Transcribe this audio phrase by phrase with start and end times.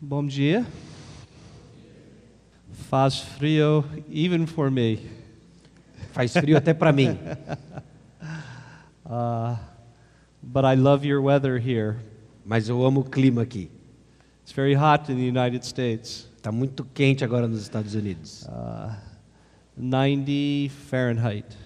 [0.00, 0.66] Bom dia.
[2.90, 5.00] Faz frio even for me.
[6.12, 7.18] Faz frio até para mim.
[9.06, 9.56] Uh,
[10.42, 11.96] but I love your weather here.
[12.44, 13.70] Mas eu amo o clima aqui.
[14.42, 16.28] It's very hot in the United States.
[16.36, 18.46] Está muito quente agora nos Estados Unidos.
[18.46, 18.94] Uh,
[19.78, 21.56] 90 Fahrenheit.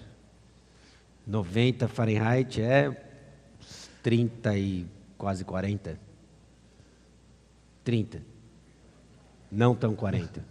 [1.27, 2.95] 90 Fahrenheit é
[4.01, 4.85] 30 e
[5.17, 6.10] quase 40.
[7.83, 8.21] 30.
[9.51, 10.45] Não tão 40.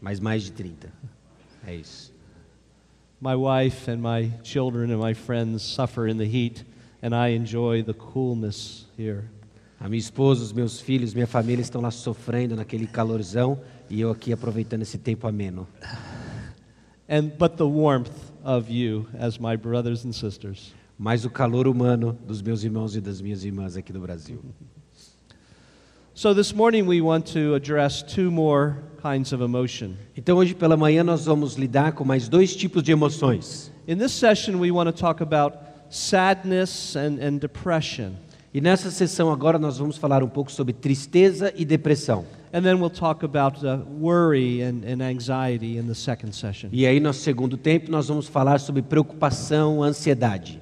[0.00, 0.92] Mas mais de 30.
[1.66, 2.12] É isso.
[3.20, 6.64] My wife and my children and my friends suffer in the heat,
[7.02, 9.24] and I enjoy the coolness here.
[9.80, 14.10] A minha esposa, os meus filhos, minha família estão lá sofrendo naquele calorzão e eu
[14.10, 15.66] aqui aproveitando esse tempo ameno.
[17.08, 18.10] And but the warmth
[18.44, 20.74] of you as my brothers and sisters.
[20.98, 24.42] Mas o calor humano dos meus irmãos e das minhas irmãs aqui do Brasil.
[26.18, 29.96] So this morning we want to address two more kinds of emotion.
[30.16, 33.70] Então hoje pela manhã nós vamos lidar com mais dois tipos de emoções.
[33.86, 35.56] In this session we want to talk about
[35.88, 38.14] sadness and, and depression.
[38.52, 42.24] E nessa sessão agora nós vamos falar um pouco sobre tristeza e depressão.
[42.52, 46.68] And then we'll talk about uh, worry and, and anxiety in the second session.
[46.72, 50.60] E aí no segundo tempo nós vamos falar sobre preocupação, ansiedade.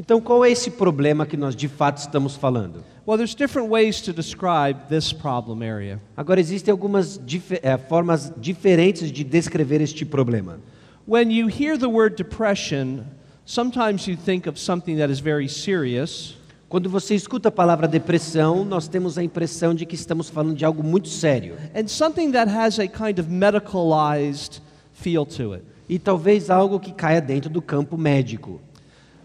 [0.00, 2.82] Então qual é esse problema que nós de fato estamos falando?
[3.06, 6.00] Well, there's different ways to describe this problem area.
[6.16, 10.58] Agora existem algumas dife- eh, formas diferentes de descrever este problema.
[11.06, 13.04] When you hear the word depression,
[13.46, 16.34] sometimes you think of something that is very serious,
[16.68, 20.64] Quando você escuta a palavra depressão, nós temos a impressão de que estamos falando de
[20.64, 24.60] algo muito sério and something that has a kind of medicalized
[24.92, 25.73] feel to it.
[25.88, 28.60] E talvez algo que caia dentro do campo médico.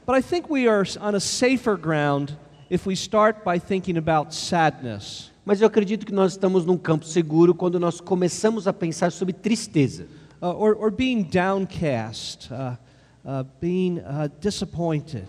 [0.06, 2.38] But I think we are on a safer ground
[2.70, 5.32] if we start by thinking about sadness.
[5.46, 9.34] Mas eu acredito que nós estamos num campo seguro quando nós começamos a pensar sobre
[9.34, 10.08] tristeza,
[10.42, 12.76] uh, or, or being downcast, uh,
[13.26, 15.26] uh, being uh, disappointed.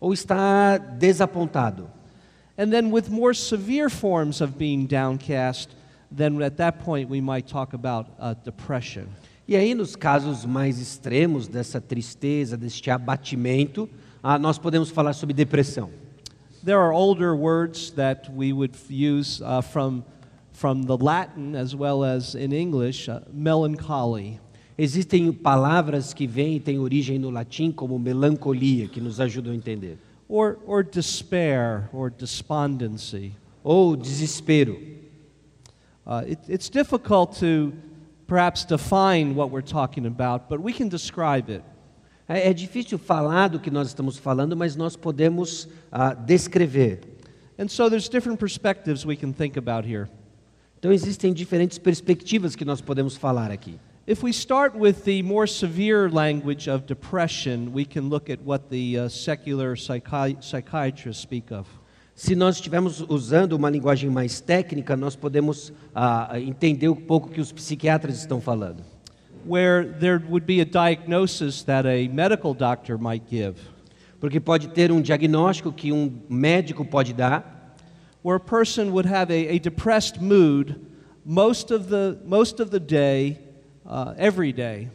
[0.00, 1.90] ou estar desapontado.
[2.56, 5.68] And then, with more severe forms of being downcast,
[6.10, 9.08] then at that point we might talk about uh, depression.
[9.48, 13.88] E aí, nos casos mais extremos dessa tristeza, deste abatimento,
[14.22, 15.88] ah, nós podemos falar sobre depressão.
[16.62, 20.04] There are older words that we would use uh, from,
[20.52, 24.38] from the Latin as well as in English uh, melancholy.
[24.76, 29.56] Existem palavras que vêm e têm origem no latim, como melancolia, que nos ajudam a
[29.56, 29.96] entender.
[30.28, 33.32] Or, or despair or despondency.
[33.64, 34.78] Ou desespero.
[36.06, 37.72] Uh, it, it's difficult to
[38.28, 41.64] perhaps define what we're talking about, but we can describe it.
[42.28, 47.00] É, é difícil falar do que nós estamos falando, mas nós podemos ah, descrever.
[47.58, 50.08] And so there's different perspectives we can think about here.
[50.78, 53.80] Então, existem diferentes perspectivas que nós podemos falar aqui.
[54.06, 58.70] If we start with the more severe language of depression, we can look at what
[58.70, 61.66] the uh, secular psychi- psychiatrists speak of.
[62.18, 67.30] Se nós estivermos usando uma linguagem mais técnica, nós podemos ah, entender um pouco o
[67.30, 68.82] que os psiquiatras estão falando.
[69.46, 73.54] Where there would be a diagnosis that a medical doctor might give,
[74.18, 77.76] Porque pode ter um diagnóstico que um médico pode dar,
[78.24, 80.74] where a person would have a, a depressed mood
[81.24, 83.38] most of the, most of the day,
[83.86, 84.88] uh, every day.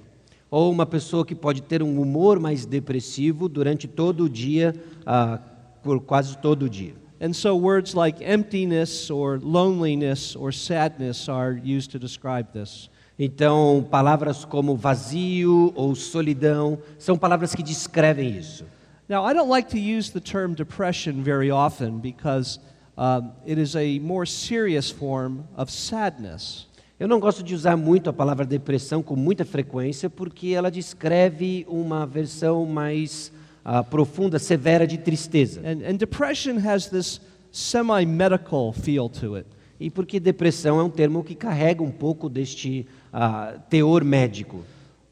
[0.51, 5.39] ou uma pessoa que pode ter um humor mais depressivo durante todo o dia, ah,
[5.81, 7.01] por quase todo o dia.
[7.23, 12.89] And so words like emptiness or loneliness or sadness are used to describe this.
[13.17, 18.65] Então, palavras como vazio ou solidão são palavras que descrevem isso.
[19.07, 22.59] Now, I don't like to use the term depression very often because
[22.97, 26.67] um, it is a more serious form of sadness.
[26.99, 31.65] Eu não gosto de usar muito a palavra depressão com muita frequência, porque ela descreve
[31.69, 33.31] uma versão mais
[33.63, 35.61] ah, profunda, severa de tristeza.
[35.61, 39.47] And, and depression has this semi medical feel to it.
[39.79, 44.63] E porque depressão é um termo que carrega um pouco deste ah, teor médico.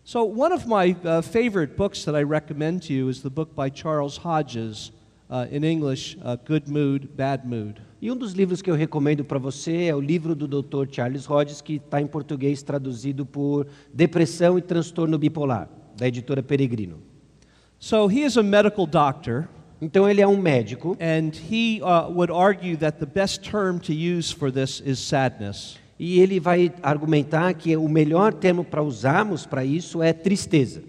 [0.04, 3.56] So, one of my uh, favorite books that I recommend to you is the book
[3.56, 4.92] by Charles Hodges,
[5.30, 7.82] uh, in English, uh, Good Mood, Bad Mood.
[8.02, 10.92] E um dos livros que eu recomendo para você é o livro do Dr.
[10.92, 17.11] Charles Hodges, que está em português traduzido por Depressão e Transtorno Bipolar, da editora Peregrino.
[17.82, 19.50] So, he is a medical doctor,
[19.82, 23.92] Então ele é um médico and he uh, would argue that the best term to
[23.92, 25.78] use for this is sadness.
[26.00, 30.84] e ele vai argumentar que o melhor termo para usarmos para isso é tristeza.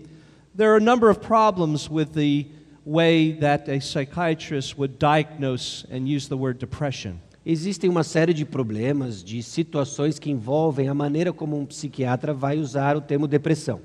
[0.54, 2.46] There are a number of problems with the,
[2.84, 7.14] way that a psychiatrist would diagnose and use the word depression.
[7.44, 12.58] Existem uma série de problemas, de situações que envolvem a maneira como um psiquiatra vai
[12.58, 13.80] usar o termo depressão.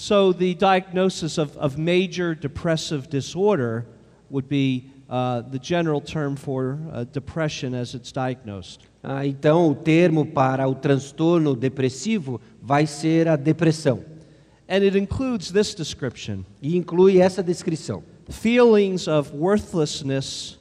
[0.00, 3.84] So, the diagnosis of, of major depressive disorder
[4.30, 8.82] would be uh, the general term for uh, depression as it's diagnosed.
[9.02, 14.04] Ah, então, o termo para o transtorno depressivo vai ser a depressão.
[14.68, 20.58] And it includes this description E inclui essa descrição: feelings of worthlessness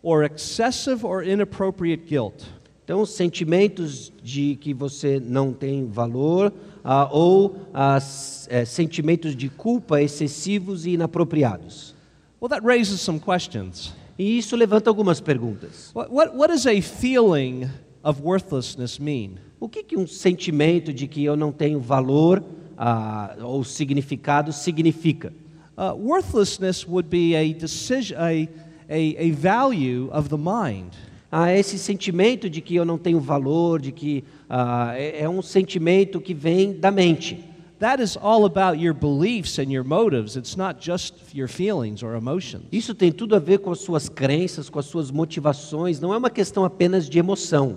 [0.00, 2.44] or excessive or inappropriate guilt.
[2.84, 6.52] Então, sentimentos de que você não tem valor
[6.88, 7.98] ah, ou ah,
[8.48, 11.96] eh, sentimentos de culpa excessivos e inapropriados.
[12.40, 13.92] Well, that raises some questions.
[14.16, 15.90] E isso levanta algumas perguntas.
[15.92, 17.68] What, what, what does a feeling
[18.04, 19.38] of worthlessness mean?
[19.58, 22.40] O que, que um sentimento de que eu não tenho valor
[22.78, 25.32] ah, ou significado significa?
[25.76, 28.48] Uh, worthlessness would be a decision, a,
[28.88, 30.92] a, a value of the mind.
[31.30, 34.24] Ah, esse sentimento de que eu não tenho valor, de que
[34.94, 37.44] é, é um sentimento que vem da mente.
[37.78, 40.34] That is all about your beliefs and your motives.
[40.34, 42.64] It's not just your feelings or emotions.
[42.72, 46.16] Isso tem tudo a ver com as suas crenças, com as suas motivações, não é
[46.16, 47.76] uma questão apenas de emoção.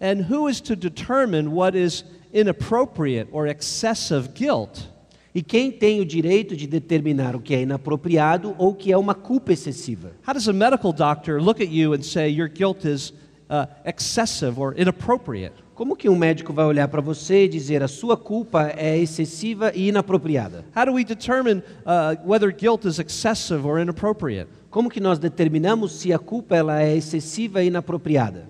[0.00, 4.88] And who is to determine what is inappropriate or excessive guilt?
[5.36, 8.96] E quem tem o direito de determinar o que é inapropriado ou o que é
[8.96, 10.12] uma culpa excessiva?
[10.26, 13.12] How does a medical doctor look at you and say your guilt is
[13.50, 15.52] uh, excessive or inappropriate?
[15.74, 19.72] Como que um médico vai olhar para você e dizer a sua culpa é excessiva
[19.74, 20.64] e inapropriada?
[20.74, 24.48] How do we determine uh, whether guilt is excessive or inappropriate?
[24.70, 28.48] Como que nós determinamos se a culpa ela é excessiva e inapropriada?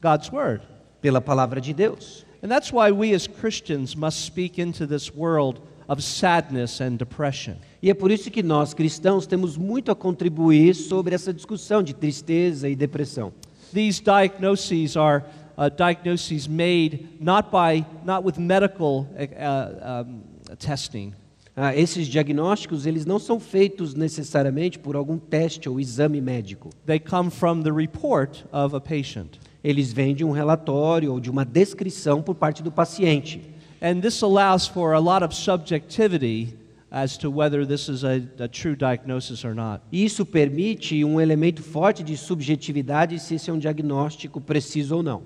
[0.00, 0.62] God's Word.
[1.02, 2.24] Pela palavra de Deus.
[2.42, 7.54] And that's why we as Christians must speak into this world of sadness and depression.
[7.82, 11.94] E é por isso que nós cristãos temos muito a contribuir sobre essa discussão de
[11.94, 13.32] tristeza e depressão.
[13.72, 15.24] These diagnoses are
[15.56, 20.20] uh, diagnoses made not by not with medical uh, um,
[20.58, 21.12] testing,
[21.54, 26.70] Ah, esses diagnósticos eles não são feitos necessariamente por algum teste ou exame médico.
[26.86, 29.36] they come from the report of a patient.
[29.62, 33.42] Eles vêm de um relatório ou de uma descrição por parte do paciente.
[33.82, 36.56] And this allows for a lot of subjectivity
[36.88, 39.82] as to whether this is a, a true diagnosis or not.
[39.90, 45.22] Isso permite um elemento forte de subjetividade se esse é um diagnóstico preciso ou não.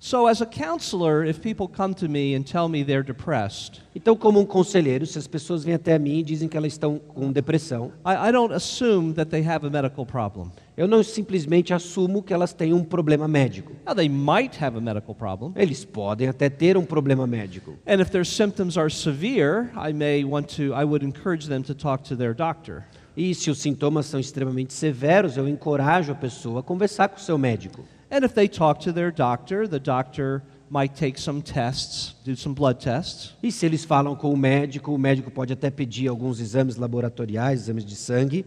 [0.00, 4.14] So, as a counselor, if people come to me and tell me they're depressed, Então,
[4.14, 7.32] como um conselheiro, se as pessoas vêm até mim e dizem que elas estão com
[7.32, 10.52] depressão, I, I don't assume that they have a medical problem.
[10.76, 13.72] eu não simplesmente assumo que elas têm um problema médico.
[13.84, 15.52] Now, they might have a medical problem.
[15.56, 17.76] Eles podem até ter um problema médico.
[17.84, 21.74] And if their symptoms are severe, I may want to, I would encourage them to
[21.74, 22.84] talk to their doctor.
[23.16, 27.20] E se os sintomas são extremamente severos, eu encorajo a pessoa a conversar com o
[27.20, 27.82] seu médico.
[28.10, 32.54] And if they talk to their doctor, the doctor might take some tests, do some
[32.54, 36.40] blood tests, E se eles falam com o médico, o médico pode até pedir alguns
[36.40, 38.44] exames laboratoriais, exames de sangue,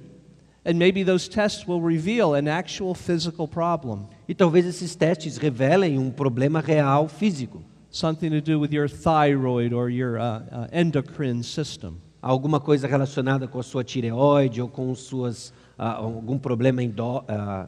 [0.66, 5.98] and maybe those tests will reveal an actual physical problem, e talvez esses testes revelem
[5.98, 11.44] um problema real físico, something to do with your thyroid or your uh, uh, endocrine
[11.44, 11.98] system.
[12.22, 17.68] alguma coisa relacionada com a sua tireoide ou com suas ah, algum problema endó, ah,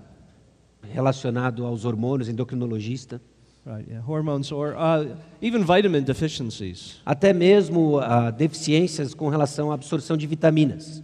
[0.92, 3.22] relacionado aos hormônios, endocrinologista,
[3.66, 7.00] Right, yeah, hormones or uh, even vitamin deficiencies.
[7.06, 11.02] até mesmo ah, deficiências com relação à absorção de vitaminas.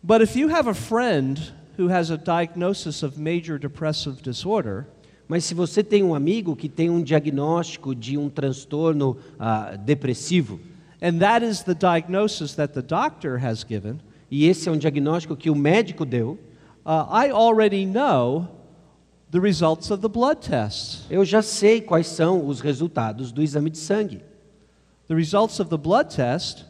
[0.00, 4.86] But if you have a friend who has a diagnosis of major depressive disorder,
[5.26, 10.60] Mas se você tem um amigo que tem um diagnóstico de um transtorno ah, depressivo,
[11.02, 13.98] and that is the diagnosis that the doctor has given,
[14.30, 16.38] e esse é um diagnóstico que o médico deu,
[16.84, 18.48] uh, I already know
[19.30, 21.06] the results of the blood tests.
[21.10, 24.22] eu já sei quais são os resultados do exame de sangue.
[25.06, 26.64] The results of the blood test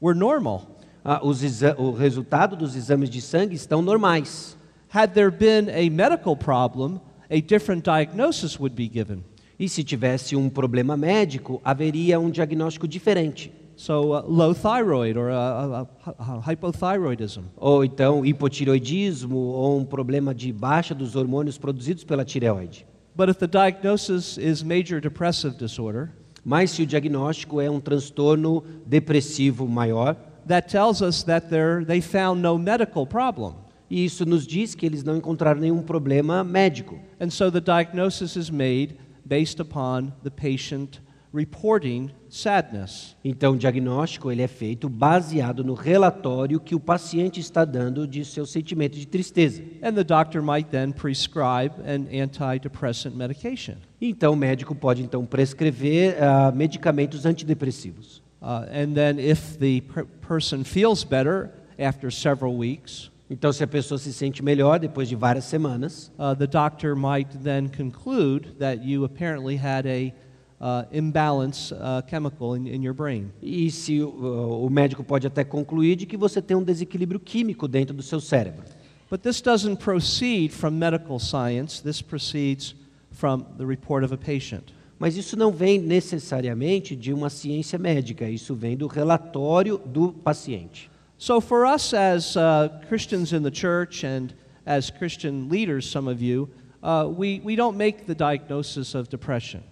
[0.00, 0.78] were normal.
[1.04, 1.42] Ah, os
[1.78, 4.56] o resultado dos exames de sangue estão normais.
[4.92, 7.00] Had there been a medical problem,
[7.30, 9.24] a different diagnosis would be given.
[9.58, 13.52] E se tivesse um problema médico, haveria um diagnóstico diferente.
[13.80, 17.44] So, uh, low thyroid or uh, uh, uh, hypothyroidism.
[17.56, 22.84] Ou então hipotiroidismo ou um problema de baixa dos hormônios produzidos pela tireoide.
[23.16, 26.10] But if the diagnosis is major depressive disorder,
[26.44, 30.14] Mas se o diagnóstico é um transtorno depressivo maior,
[30.46, 33.54] that tells us that there, they found no medical problem.
[33.88, 36.98] e isso nos diz que eles não encontraram nenhum problema médico.
[37.18, 41.00] And so the diagnosis is made based upon the patient
[41.32, 43.16] reporting sadness.
[43.24, 48.24] Então, o diagnóstico ele é feito baseado no relatório que o paciente está dando de
[48.24, 49.62] seu sentimento de tristeza.
[49.82, 53.76] And the doctor might then prescribe an antidepressant medication.
[54.00, 58.22] Então, o médico pode então prescrever ah, medicamentos antidepressivos.
[58.42, 63.66] Uh, and then, if the per- person feels better after several weeks, Então, se a
[63.66, 68.84] pessoa se sente melhor depois de várias semanas, uh, the doctor might then conclude that
[68.84, 70.12] you apparently had a
[70.60, 73.30] uh, imbalance uh, chemical in, in your brain.
[73.42, 77.66] e se o, o médico pode até concluir de que você tem um desequilíbrio químico
[77.66, 78.64] dentro do seu cérebro.
[79.10, 81.82] But this doesn't proceed from medical science.
[81.82, 82.76] This proceeds
[83.10, 84.72] from the report of a patient.
[85.00, 90.90] Mas isso não vem necessariamente de uma ciência médica, isso vem do relatório do paciente.
[91.16, 94.28] So, for us as uh, Christians in the church and
[94.64, 96.48] as Christian leaders, some of you,
[96.82, 99.62] uh, we, we don't make the diagnosis of depression.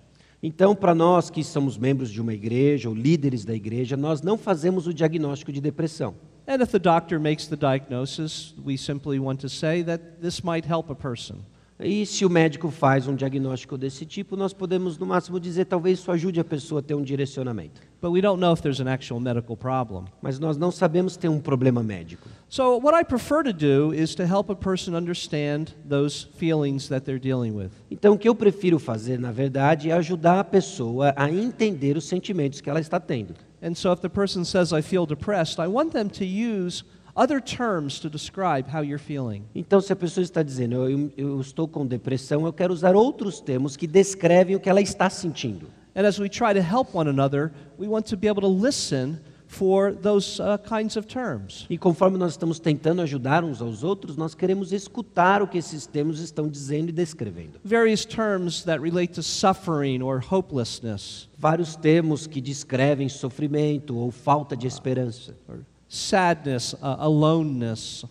[0.42, 4.38] Então, para nós que somos membros de uma igreja ou líderes da igreja, nós não
[4.38, 6.14] fazemos o diagnóstico de depressão.
[6.47, 10.66] And if the doctor makes the diagnosis, we simply want to say that this might
[10.66, 11.37] help a person.
[11.80, 16.00] E se o médico faz um diagnóstico desse tipo, nós podemos no máximo dizer talvez
[16.00, 17.80] isso ajude a pessoa a ter um direcionamento.
[18.00, 20.06] But we don't know if there's an actual medical problem.
[20.20, 22.28] Mas nós não sabemos ter um problema médico.
[22.49, 27.04] So, what I prefer to do is to help a person understand those feelings that
[27.04, 27.70] they're dealing with.
[27.88, 32.08] Então, o que eu prefiro fazer, na verdade, é ajudar a pessoa a entender os
[32.08, 33.35] sentimentos que ela está tendo.
[33.62, 36.85] And so, if the person says, I feel depressed, I want them to use
[37.18, 39.42] other terms to describe how you're feeling.
[39.54, 43.40] Então, se a pessoa está dizendo, eu, eu estou com depressão, eu quero usar outros
[43.40, 45.66] termos que descrevem o que ela está sentindo.
[45.96, 49.18] And as we try to help one another, we want to be able to listen
[49.48, 51.66] for those uh, kinds of terms.
[51.68, 55.87] E conforme nós estamos tentando ajudar uns aos outros, nós queremos escutar o que esses
[55.87, 57.58] termos estão dizendo e descrevendo.
[57.64, 64.56] Various terms that relate to suffering or hopelessness, Vários termos que descrevem sofrimento ou falta
[64.56, 68.04] de esperança, or sadness, uh, aloneness,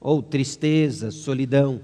[0.00, 1.80] ou tristeza, solidão,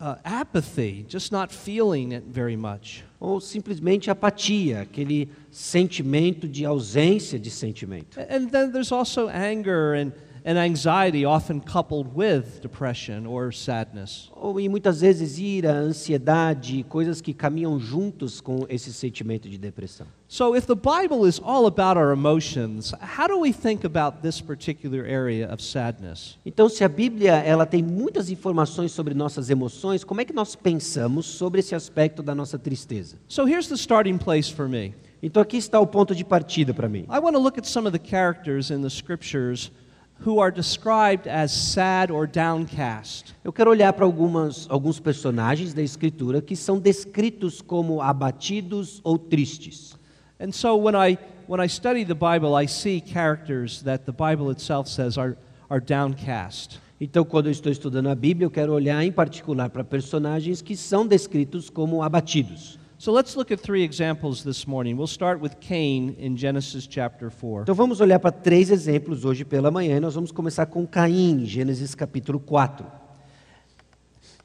[0.00, 3.04] uh, apathy, just not feeling it very much.
[3.20, 8.18] ou simplesmente apatia, aquele sentimento de ausência de sentimento.
[8.20, 10.12] And then there's also anger and,
[10.44, 14.30] and anxiety, often coupled with depression or sadness.
[14.36, 20.06] Ou e muitas vezes ira, ansiedade, coisas que caminham juntos com esse sentimento de depressão.
[20.28, 24.40] So, if the Bible is all about our emotions, how do we think about this
[24.40, 26.38] particular area of sadness?
[26.44, 30.54] Então, se a Bíblia ela tem muitas informações sobre nossas emoções, como é que nós
[30.54, 33.16] pensamos sobre esse aspecto da nossa tristeza?
[33.28, 34.94] So, here's the starting place for me.
[35.22, 37.06] Então, aqui está o ponto de partida para mim.
[37.08, 39.72] I want to look at some of the characters in the scriptures
[40.20, 43.34] who are described as sad or downcast.
[43.44, 49.18] Eu quero olhar para algumas, alguns personagens da Escritura que são descritos como abatidos ou
[49.18, 49.96] tristes.
[50.40, 54.50] And so, when I, when I study the Bible, I see characters that the Bible
[54.50, 55.36] itself says are,
[55.68, 56.80] are downcast.
[57.00, 60.76] Então, quando eu estou estudando a Bíblia, eu quero olhar em particular para personagens que
[60.76, 62.78] são descritos como abatidos.
[63.04, 64.96] So let's look at three examples this morning.
[64.96, 67.64] We'll start with Cain in Genesis chapter 4.
[67.64, 69.98] Então, vamos olhar para três exemplos hoje pela manhã.
[69.98, 72.86] e Nós vamos começar com Caim, em Gênesis capítulo 4.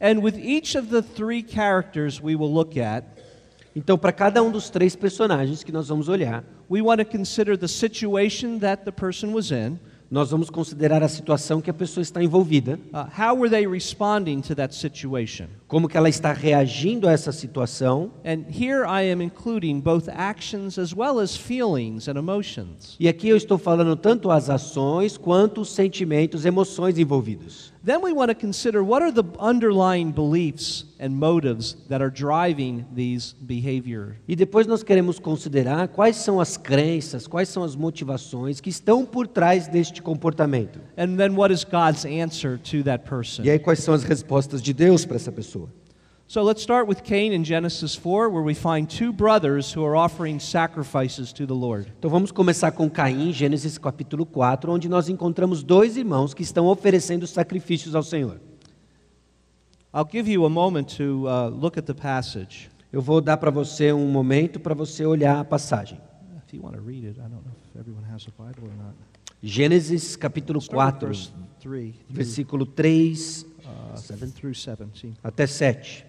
[0.01, 3.05] And with each of the three characters we will look at,
[3.73, 7.57] Então, para cada um dos três personagens que nós vamos olhar, we want to consider
[7.57, 9.79] the situation that the person was in.
[10.09, 14.41] Nós vamos considerar a situação que a pessoa está envolvida, Uh, how were they responding
[14.41, 15.47] to that situation?
[15.67, 18.11] como que ela está reagindo a essa situação.
[18.25, 22.95] And here I am including both actions as well as feelings and emotions.
[22.99, 27.71] E aqui eu estou falando tanto as ações quanto os sentimentos, emoções envolvidos.
[27.89, 32.85] Then we want to consider what are the underlying beliefs and motives that are driving
[32.93, 34.15] these behavior.
[34.27, 39.03] E depois nós queremos considerar quais são as crenças, quais são as motivações que estão
[39.03, 40.79] por trás deste comportamento.
[40.95, 43.43] And then what is God's answer to that person?
[43.43, 45.67] E aí quais são as respostas de Deus para essa pessoa.
[46.29, 49.95] So let's start with Cain in Genesis 4, where we find two brothers who are
[49.95, 51.91] offering sacrifices to the Lord.
[51.97, 56.67] Então vamos começar com Caim, Gênesis capítulo 4, onde nós encontramos dois irmãos que estão
[56.67, 58.39] oferecendo sacrifícios ao Senhor.
[59.91, 62.69] I'll give you a moment to uh, look at the passage.
[62.93, 65.99] Eu vou dar para você um momento para você olhar a passagem.
[66.47, 68.75] If you want to read it, I don't know if everyone has a Bible or
[68.77, 68.95] not.
[69.41, 74.85] Gênesis capítulo Start with 4, verse 3 through, versículo 3 uh, through 7.
[74.93, 75.15] Sim.
[75.23, 76.08] até 7.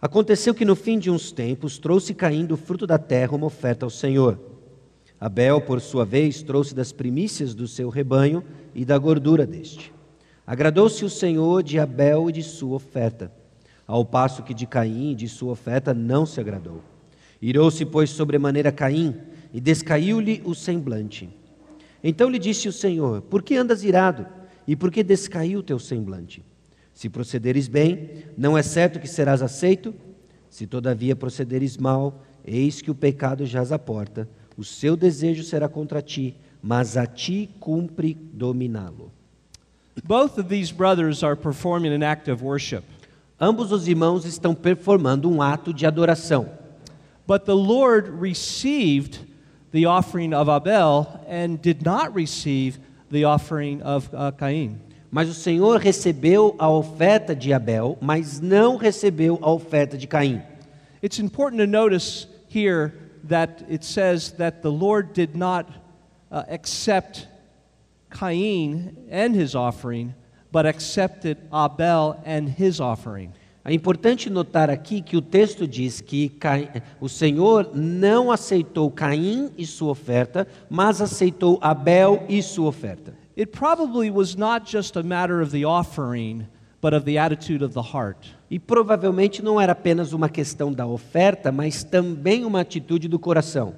[0.00, 3.84] Aconteceu que no fim de uns tempos trouxe Caim do fruto da terra uma oferta
[3.84, 4.38] ao Senhor.
[5.20, 9.92] Abel, por sua vez, trouxe das primícias do seu rebanho e da gordura deste.
[10.46, 13.32] Agradou-se o Senhor de Abel e de sua oferta,
[13.86, 16.80] ao passo que de Caim e de sua oferta não se agradou.
[17.42, 19.16] Irou-se, pois, sobremaneira Caim,
[19.52, 21.28] e descaiu-lhe o semblante.
[22.04, 24.26] Então lhe disse o Senhor: Por que andas irado?
[24.66, 26.44] E por que descaiu o teu semblante?
[26.98, 29.94] Se procederes bem, não é certo que serás aceito?
[30.50, 35.68] Se todavia procederes mal, eis que o pecado jaz à porta, o seu desejo será
[35.68, 39.12] contra ti, mas a ti cumpre dominá-lo.
[40.02, 42.82] Both of these brothers are performing an act of worship.
[43.40, 46.48] Ambos os irmãos estão performando um ato de adoração.
[47.28, 49.20] But the Lord received
[49.70, 54.87] the offering of Abel and did not receive the offering of uh, Cain.
[55.10, 60.42] Mas o Senhor recebeu a oferta de Abel, mas não recebeu a oferta de Caim.
[61.02, 62.92] It's important to notice here
[63.28, 65.66] that it says that the Lord did not
[66.30, 67.26] uh, accept
[68.10, 70.14] Cain and his offering,
[70.52, 73.32] but accepted Abel and his offering.
[73.64, 76.68] É importante notar aqui que o texto diz que Caim,
[77.00, 83.12] o Senhor não aceitou Caim e sua oferta, mas aceitou Abel e sua oferta.
[83.38, 86.48] It probably was not just a matter of the offering,
[86.80, 88.34] but of the attitude of the heart.
[88.50, 93.76] E provavelmente não era apenas uma questão da oferta, mas também uma atitude do coração.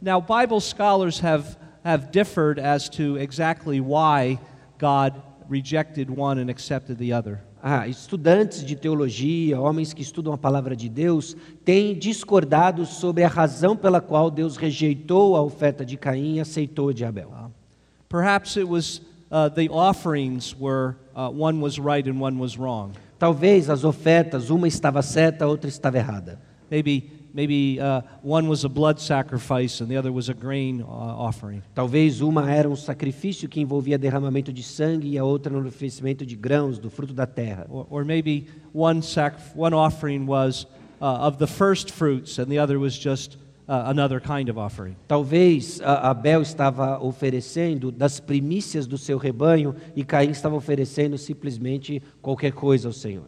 [0.00, 4.38] Now, Bible scholars have, have differed as to exactly why
[4.78, 7.40] God rejected one and accepted the other.
[7.62, 13.28] Ah, estudantes de teologia, homens que estudam a palavra de Deus, têm discordado sobre a
[13.28, 17.52] razão pela qual Deus rejeitou a oferta de Caim e aceitou de Abel.
[18.12, 19.00] Perhaps it was
[19.30, 22.94] uh, the offerings were uh, one was right and one was wrong.
[23.18, 26.38] Talvez as ofertas, uma estava certa, a outra estava errada.
[26.70, 30.86] Maybe maybe uh, one was a blood sacrifice and the other was a grain uh,
[30.86, 31.62] offering.
[31.74, 36.26] Talvez uma era um sacrifício que envolvia derramamento de sangue e a outra no oferecimento
[36.26, 37.66] de grãos, do fruto da terra.
[37.70, 40.66] Or, or maybe one sac- one offering was
[41.00, 43.38] uh, of the first fruits and the other was just
[43.72, 44.94] uh, another kind of offering.
[45.08, 52.52] Talvez Abel estava oferecendo das primícias do seu rebanho e Caim estava oferecendo simplesmente qualquer
[52.52, 53.24] coisa ao Senhor.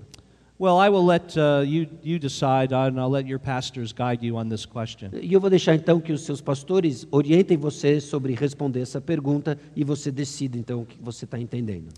[0.60, 4.36] Well, I will let uh, you you decide, and I'll let your pastors guide you
[4.36, 5.10] on this question.
[5.20, 9.58] E eu vou deixar então que os seus pastores orientem você sobre responder essa pergunta
[9.74, 11.88] e você decida então o que você está entendendo.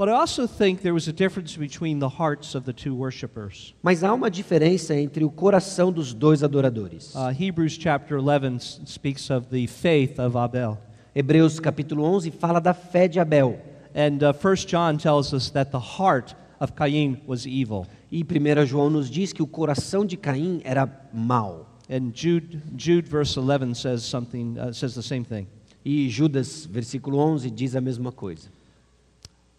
[0.00, 3.74] But I also think there was a difference between the hearts of the two worshipers.
[3.82, 7.14] Mas há uma diferença entre o coração dos dois adoradores.
[7.14, 10.78] Uh, Hebrews chapter 11 s- speaks of the faith of Abel.
[11.14, 13.60] Hebreus capítulo 11 fala da fé de Abel.
[13.94, 17.86] And uh, 1 John tells us that the heart of Cain was evil.
[18.10, 21.78] E 1 João nos diz que o coração de Caim era mau.
[21.90, 25.46] And Jude, Jude verse 11 says something, uh, says the same thing.
[25.84, 28.48] E Judas, versículo 11, diz a mesma coisa.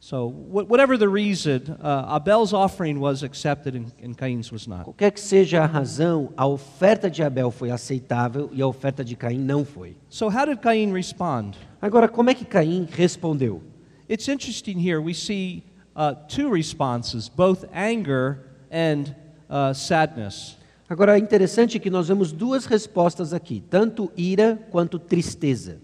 [0.03, 4.83] So, wh- whatever the reason, uh, Abel's offering was accepted and, and Cain's was not.
[4.85, 9.15] Qualquer que seja a razão, a oferta de Abel foi aceitável e a oferta de
[9.15, 9.95] Caim não foi.
[10.09, 11.55] So, how did Cain respond?
[11.79, 13.61] Agora, como é que Caim respondeu?
[14.09, 14.99] It's interesting here.
[14.99, 15.63] We see
[15.95, 18.39] uh, two responses, both anger
[18.71, 19.15] and
[19.51, 20.57] uh, sadness.
[20.89, 25.79] Agora, é interessante que nós vemos duas respostas aqui, tanto ira quanto tristeza.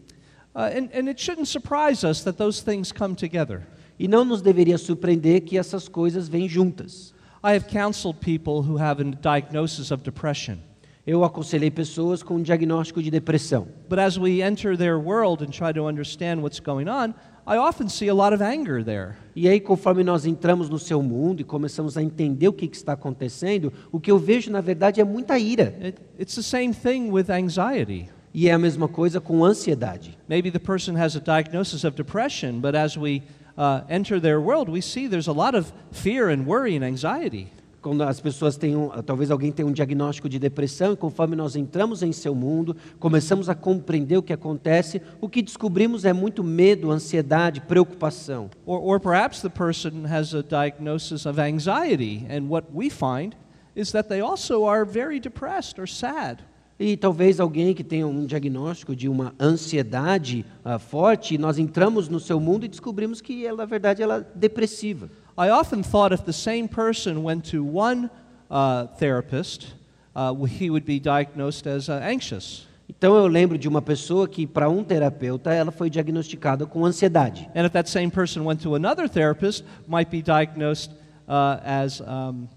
[0.55, 3.61] Uh, and, and it shouldn't surprise us that those things come together.
[3.99, 7.13] E não nos deveria surpreender que essas coisas vêm juntas.
[7.43, 10.57] I have counseled people who have a diagnosis of depression.
[11.05, 13.67] Eu aconselhei pessoas com um diagnóstico de depressão.
[13.89, 17.13] But as we enter their world and try to understand what's going on,
[17.47, 19.13] I often see a lot of anger there.
[19.33, 22.75] E aí, conforme nós entramos no seu mundo e começamos a entender o que, que
[22.75, 25.73] está acontecendo, o que eu vejo, na verdade, é muita ira.
[25.81, 28.09] It, it's the same thing with anxiety.
[28.33, 30.17] E é a mesma coisa com ansiedade.
[30.27, 33.23] Maybe the person has a diagnosis of depression, but as we
[33.57, 37.51] uh, enter their world, we see there's a lot of fear and worry and anxiety.
[37.81, 41.55] Quando as pessoas têm, um, talvez alguém tenha um diagnóstico de depressão, e conforme nós
[41.55, 46.43] entramos em seu mundo, começamos a compreender o que acontece, o que descobrimos é muito
[46.43, 48.49] medo, ansiedade, preocupação.
[48.65, 53.35] Or, or perhaps the person has a diagnosis of anxiety, and what we find
[53.75, 56.39] is that they also are very depressed or sad.
[56.79, 62.19] E talvez alguém que tenha um diagnóstico de uma ansiedade ah, forte, nós entramos no
[62.19, 65.09] seu mundo e descobrimos que ela, na verdade, ela é depressiva.
[65.39, 68.09] I often thought if the same person went to one
[68.49, 69.75] uh, therapist,
[70.15, 72.67] uh, he would be diagnosed as uh, anxious.
[72.89, 77.49] Então eu lembro de uma pessoa que, para um terapeuta, ela foi diagnosticada com ansiedade.
[77.53, 80.91] And if that same person went to another therapist, might be diagnosed
[81.27, 82.47] uh, as um,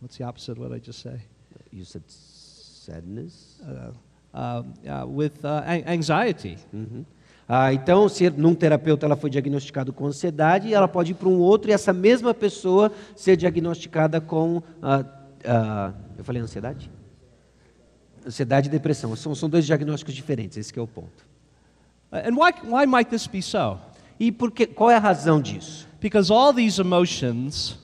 [0.00, 1.20] what's the opposite of what I just say?
[1.72, 2.02] You said
[2.86, 3.60] sadness?
[3.62, 3.92] Uh,
[4.32, 6.56] uh, uh, with an- anxiety.
[6.72, 7.04] Uhum.
[7.48, 11.38] Ah, então, se num terapeuta ela foi diagnosticada com ansiedade, ela pode ir para um
[11.38, 14.62] outro e essa mesma pessoa ser diagnosticada com.
[14.82, 15.04] ah,
[15.44, 16.90] ah, eu falei ansiedade?
[18.26, 21.24] Ansiedade e depressão são, são dois diagnósticos diferentes, esse é o ponto.
[22.10, 23.78] And why, why might this be so?
[24.18, 25.86] E por que, qual é a razão disso?
[26.00, 27.78] Because all these emotions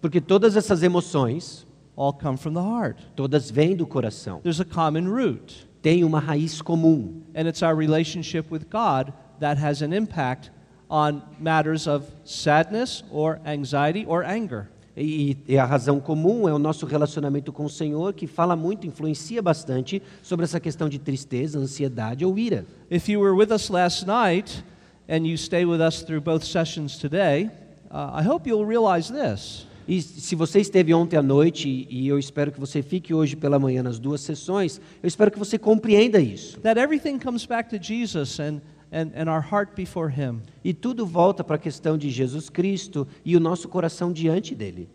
[0.00, 1.66] Porque todas essas emoções,
[2.00, 2.96] all come from the heart.
[3.14, 4.40] todas vêm do coração.
[4.42, 7.22] There's a common root, Tem uma raiz comum.
[7.34, 10.50] and it's our relationship with God that has an impact
[10.88, 14.68] on matters of sadness or anxiety or anger.
[14.96, 18.86] E, e a razão comum é o nosso relacionamento com o Senhor, que fala muito,
[18.86, 22.66] influencia bastante sobre essa questão de tristeza, ansiedade ou ira.
[22.90, 24.64] If you were with us last night
[25.08, 27.50] and you stay with us through both sessions today,
[27.90, 29.64] uh, I hope you'll realize this.
[29.90, 33.58] E se você esteve ontem à noite, e eu espero que você fique hoje pela
[33.58, 36.60] manhã nas duas sessões, eu espero que você compreenda isso.
[36.60, 38.60] That everything comes back to Jesus and,
[38.92, 40.42] and, and our heart before Him.
[40.62, 44.88] E tudo volta para a questão de Jesus Cristo e o nosso coração diante dele.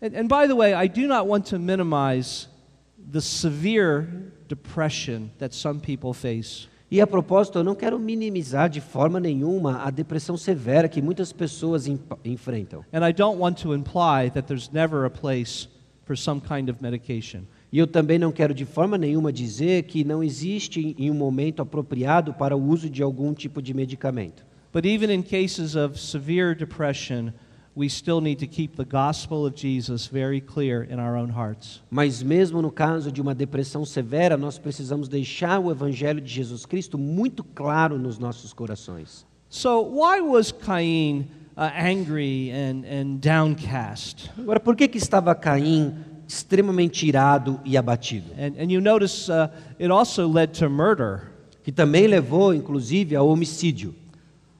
[0.00, 2.48] And, and by the way, I do not want to minimize
[2.96, 6.68] the severe depression that some people face.
[6.90, 11.32] E a propósito, eu não quero minimizar de forma nenhuma a depressão severa que muitas
[11.34, 11.86] pessoas
[12.24, 12.82] enfrentam.
[12.90, 15.68] And I don't want to imply that there's never a place
[16.06, 17.42] for some kind of medication.
[17.70, 21.60] E eu também não quero de forma nenhuma dizer que não existe em um momento
[21.60, 24.46] apropriado para o uso de algum tipo de medicamento.
[24.72, 27.32] But even in cases of severe depression,
[27.78, 31.80] we still need to keep the gospel of Jesus very clear in our own hearts.
[31.88, 36.66] Mas mesmo no caso de uma depressão severa, nós precisamos deixar o evangelho de Jesus
[36.66, 39.24] Cristo muito claro nos nossos corações.
[39.48, 44.28] So, why was Cain uh, angry and, and downcast?
[44.36, 45.94] Agora, por que que estava Caim
[46.26, 48.32] extremamente irado e abatido?
[48.36, 51.30] And, and you notice uh, it also led to murder.
[51.62, 53.94] Que também levou, inclusive, ao homicídio.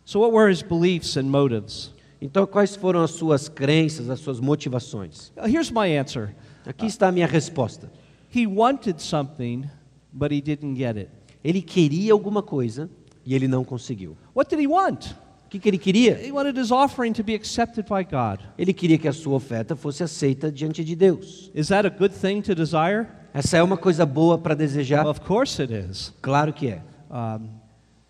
[0.05, 1.98] So, what were his beliefs and motives?
[2.21, 5.29] Então, quais foram as suas crenças, as suas motivações?
[5.37, 6.35] Uh, Here's my answer
[6.67, 7.91] Aqui está a minha resposta.
[8.35, 9.65] He wanted something,
[10.13, 11.11] but he didn't get it.
[11.43, 12.91] Ele queria alguma coisa
[13.25, 14.17] e ele não conseguiu.
[14.37, 15.13] What did he want?
[15.47, 16.21] O que, que ele queria?
[16.23, 18.41] He wanted his offering to be accepted by God.
[18.59, 21.51] Ele queria que a sua oferta fosse aceita diante de Deus.
[21.55, 23.07] Is that a good thing to desire?
[23.33, 25.07] Essa é uma coisa boa para desejar?
[25.07, 26.13] Of course it is.
[26.21, 26.83] Claro que é.
[27.11, 27.49] Um,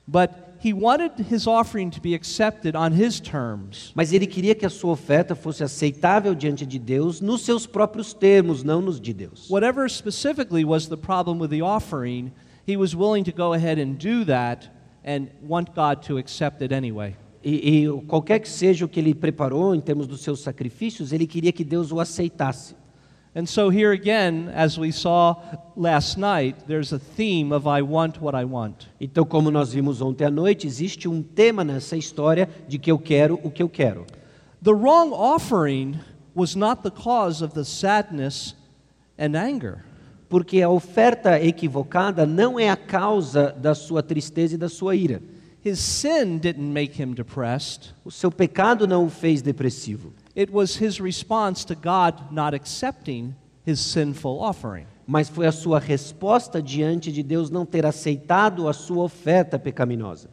[0.04, 3.92] but he wanted his offering to be accepted on his terms.
[3.94, 8.12] Mas ele queria que a sua oferta fosse aceitável diante de Deus nos seus próprios
[8.12, 9.48] termos, não nos de Deus.
[9.48, 12.32] Whatever specifically was the problem with the offering,
[12.66, 14.68] he was willing to go ahead and do that
[15.04, 17.16] and want God to accept it anyway.
[17.42, 21.26] E, e qualquer que seja o que ele preparou em termos dos seus sacrifícios, ele
[21.26, 22.74] queria que Deus o aceitasse.
[23.34, 25.36] And so, here again, as we saw
[25.76, 28.88] last night, there's a theme of I want what I want.
[29.00, 32.98] Então, como nós vimos ontem à noite, existe um tema nessa história de que eu
[32.98, 34.06] quero o que eu quero.
[34.62, 36.00] The wrong offering
[36.34, 38.56] was not the cause of the sadness
[39.18, 39.84] and anger.
[40.28, 45.22] Porque a oferta equivocada não é a causa da sua tristeza e da sua ira.
[45.64, 47.94] His sin didn't make him depressed.
[48.04, 53.34] O seu pecado não o fez depressivo, It was his response to God not accepting
[53.66, 54.86] his sinful offering.
[55.04, 60.28] mas foi a sua resposta diante de Deus não ter aceitado a sua oferta pecaminosa.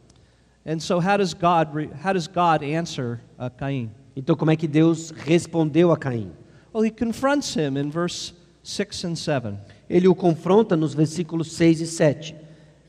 [0.64, 1.70] And so, how does God,
[2.04, 3.90] how does God answer uh, Cain?
[4.16, 6.32] Então, como é que Deus respondeu a Caim?
[6.74, 9.58] Well, he confronts him in verse 6 and 7
[9.90, 12.36] Ele o confronta nos versículos 6 e 7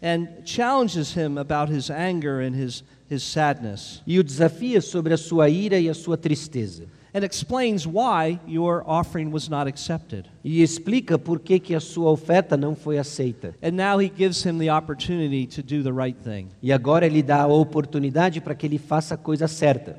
[0.03, 5.17] and challenges him about his anger and his, his sadness e o desafia sobre a
[5.17, 6.85] sua ira e a sua tristeza.
[7.17, 10.29] And explains why your offering was not accepted.
[10.45, 13.55] E explica por que, que a sua oferta não foi aceita.
[13.63, 16.51] And now he gives him the opportunity to do the right thing.
[16.63, 19.99] E agora ele dá a oportunidade para que ele faça a coisa certa.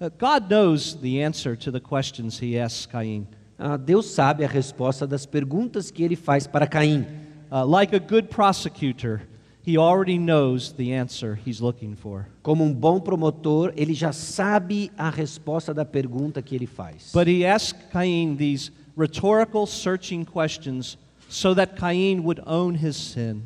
[0.00, 3.28] Uh, God knows the answer to the questions he asks Cain.
[3.56, 7.06] Ah, Deus sabe a resposta das perguntas que ele faz para Caim.
[7.52, 9.22] Uh, like a good prosecutor,
[9.64, 12.28] he already knows the answer he's looking for.
[12.42, 17.10] Como um bom promotor, ele já sabe a resposta da pergunta que ele faz.
[17.12, 20.98] But he asks Cain these rhetorical, searching questions
[21.28, 23.42] so that Cain would own his sin.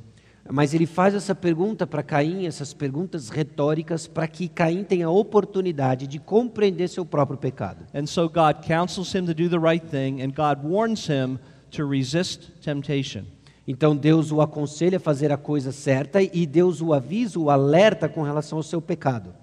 [0.51, 5.11] Mas ele faz essa pergunta para Caim, essas perguntas retóricas, para que Caim tenha a
[5.11, 7.85] oportunidade de compreender seu próprio pecado.
[7.95, 11.39] And so God counsels him to do the right thing, and God warns him
[11.71, 13.27] to resist temptation.
[13.71, 18.09] Então Deus o aconselha a fazer a coisa certa e Deus o avisa, o alerta
[18.09, 19.35] com relação ao seu pecado.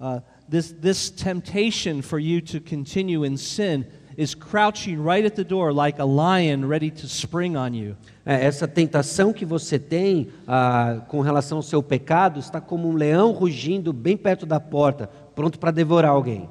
[0.00, 3.84] Uh, this, this temptation for you to continue in sin
[4.16, 7.96] is crouching right at the door like a lion ready to spring on you.
[8.24, 12.94] É, essa tentação que você tem ah, com relação ao seu pecado está como um
[12.94, 16.48] leão rugindo bem perto da porta, pronto para devorar alguém.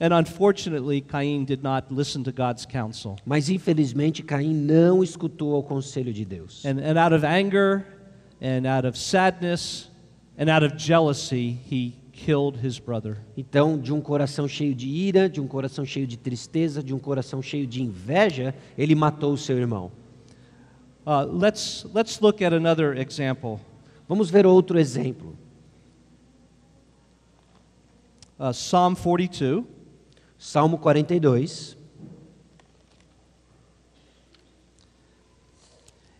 [0.00, 3.16] And unfortunately, Cain did not listen to God's counsel.
[3.24, 6.64] Mas infelizmente Caim não escutou ao conselho de Deus.
[6.64, 7.86] And, and out of anger
[8.42, 9.88] and out of sadness
[10.36, 13.18] and out of jealousy, he killed his brother.
[13.36, 16.98] Então, de um coração cheio de ira, de um coração cheio de tristeza, de um
[16.98, 19.92] coração cheio de inveja, ele matou o seu irmão.
[21.06, 23.60] Uh, let's, let's look at another example.
[24.08, 25.36] Vamos ver outro exemplo.
[28.38, 29.73] Uh, Psalm 42.
[30.44, 31.74] Salmo 42.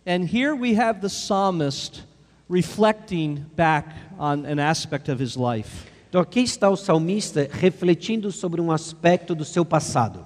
[0.03, 2.01] And here we have the psalmist
[2.49, 5.85] reflecting back on an aspect of his life.
[6.09, 10.25] Então aqui está o salmista refletindo sobre um aspecto do seu passado.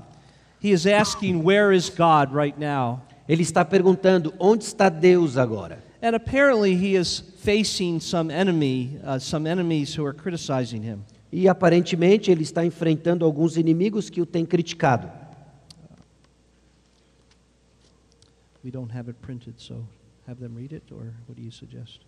[0.62, 3.02] He is asking, Where is God right now?
[3.28, 5.84] Ele está perguntando: onde está Deus agora?
[6.02, 11.04] And apparently he is facing some enemy, uh, some enemies who are criticizing him.
[11.32, 15.10] E aparentemente ele está enfrentando alguns inimigos que o têm criticado.
[18.64, 19.86] We don't have it printed, so
[20.28, 22.02] have them read it, or what do you suggest?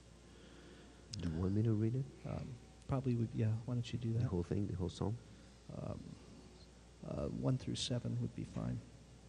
[1.21, 2.05] Do you want me to read it?
[2.25, 2.45] Um,
[2.87, 4.27] probably would, yeah, why don't you do The that?
[4.27, 5.15] whole thing, the whole song?
[5.71, 5.99] Um,
[7.07, 8.77] uh, one through seven would be fine.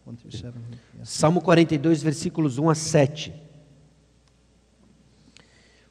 [0.05, 1.09] One through seven, would- yes.
[1.09, 3.33] Salmo 42, versículos 1 a 7.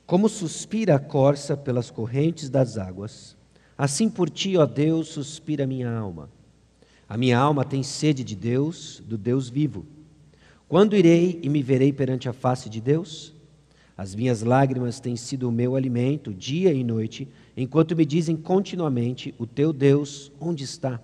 [0.06, 3.34] Como suspira a corça pelas correntes das águas,
[3.82, 6.30] assim por ti, ó Deus, suspira minha alma.
[7.08, 9.84] A minha alma tem sede de Deus, do Deus vivo.
[10.68, 13.34] Quando irei e me verei perante a face de Deus?
[13.98, 19.34] As minhas lágrimas têm sido o meu alimento, dia e noite, enquanto me dizem continuamente:
[19.36, 21.00] O teu Deus, onde está?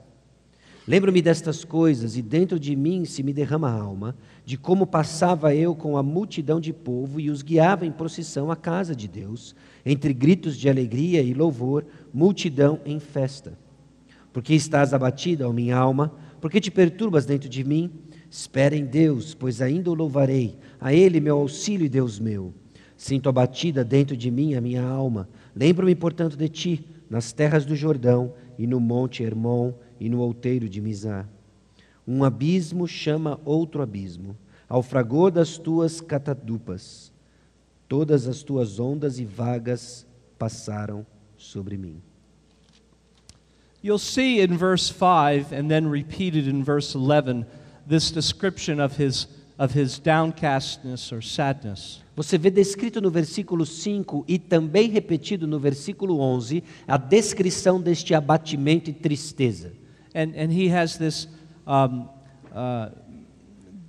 [0.87, 5.55] Lembro-me destas coisas e dentro de mim se me derrama a alma, de como passava
[5.55, 9.55] eu com a multidão de povo e os guiava em procissão à casa de Deus,
[9.89, 13.59] entre gritos de alegria e louvor, multidão em festa.
[14.33, 16.15] Porque estás abatida, ó minha alma?
[16.41, 17.91] Porque te perturbas dentro de mim?
[18.31, 22.53] Espera em Deus, pois ainda o louvarei, a Ele meu auxílio e Deus meu.
[22.97, 25.29] Sinto abatida dentro de mim a minha alma.
[25.57, 30.69] Lembro-me, portanto, de ti, nas terras do Jordão, e no monte Hermon, e no outeiro
[30.69, 31.27] de Mizar.
[32.07, 34.37] Um abismo chama outro abismo,
[34.69, 37.13] ao fragor das tuas catadupas.
[37.89, 40.07] Todas as tuas ondas e vagas
[40.39, 42.03] passaram sobre mim.
[43.83, 47.47] You'll see in verse 5 and then repeated in verse 11
[47.87, 52.03] this description of his, of his downcastness or sadness.
[52.17, 58.15] Você vê descrito no versículo 5 e também repetido no versículo 11 a descrição deste
[58.15, 59.73] abatimento e tristeza.
[60.13, 61.29] And, and he has this,
[61.65, 62.09] um,
[62.53, 62.91] uh,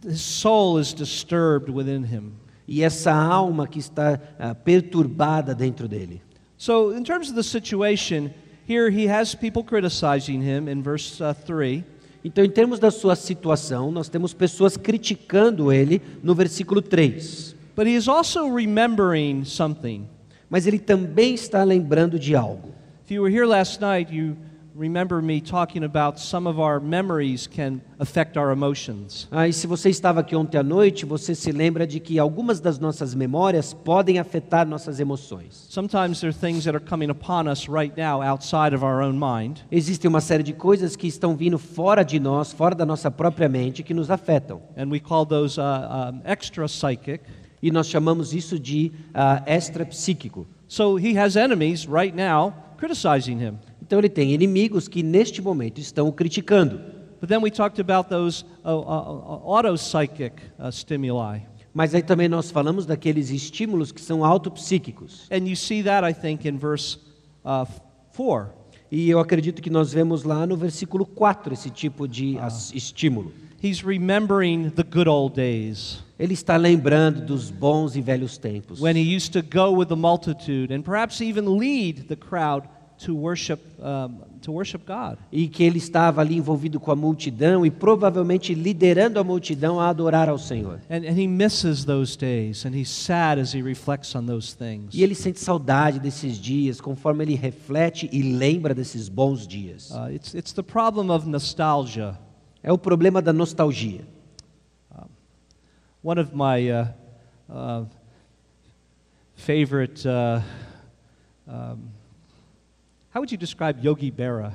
[0.05, 2.33] his soul is disturbed within him.
[2.71, 6.21] E essa alma que está ah, perturbada dentro dele.
[6.55, 8.29] So, in terms of the situation,
[8.67, 11.83] here he has people criticizing him in verse uh, 3.
[12.23, 17.55] Então, em termos da sua situação, nós temos pessoas criticando ele no versículo 3.
[17.75, 20.07] But he is also remembering something.
[20.47, 22.69] Mas ele também está lembrando de algo.
[23.03, 24.37] If you were here last night, you
[24.79, 29.27] remember me talking about some of our memories can affect our emotions.
[29.29, 32.61] Ah, e se você estava aqui ontem à noite, você se lembra de que algumas
[32.61, 35.67] das nossas memórias podem afetar nossas emoções.
[35.69, 39.19] Sometimes there are things that are coming upon us right now outside of our own
[39.19, 39.59] mind.
[39.69, 43.49] Existem uma série de coisas que estão vindo fora de nós, fora da nossa própria
[43.49, 44.61] mente, que nos afetam.
[44.77, 47.25] And we call those uh, um, extra psychic.
[47.61, 50.47] E nós chamamos isso de ah, extrapsíquico.
[50.69, 53.59] So he has enemies right now criticizing him.
[53.89, 56.79] Então ele tem inimigos que neste momento estão o criticando.
[57.19, 61.41] But then we talked about those uh, uh, auto psychic uh, stimuli.
[61.73, 65.27] Mas aí também nós falamos daqueles estímulos que são autopsíquicos.
[65.31, 66.99] And you see that, I think, in verse
[67.43, 67.65] uh,
[68.15, 68.51] 4.
[68.91, 73.31] E eu acredito que nós vemos lá no versículo 4 esse tipo de as- estímulo.
[73.63, 78.79] He's remembering the good old days Ele está lembrando dos bons e velhos tempos.
[78.79, 82.67] when he used to go with the multitude and perhaps even lead the crowd
[83.05, 85.17] to worship, um, to worship God.
[85.31, 89.89] E que ele estava ali envolvido com a multidão e provavelmente liderando a multidão a
[89.89, 90.79] adorar ao Senhor.
[90.89, 94.93] And, and he misses those days, and he's sad as he reflects on those things.
[94.93, 99.91] E ele sente saudade desses dias, conforme ele reflete e lembra desses bons dias.
[99.91, 102.17] Uh, it's, it's the problem of nostalgia.
[102.61, 104.01] É o problema da nostalgia.
[106.01, 106.87] One of my uh,
[107.49, 107.85] uh,
[109.35, 110.41] favorite, uh,
[111.45, 111.89] um,
[113.19, 114.53] how would you describe Yogi Berra?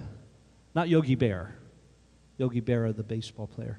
[0.74, 1.54] Not Yogi Bear.
[2.38, 3.78] Yogi Berra, the baseball player.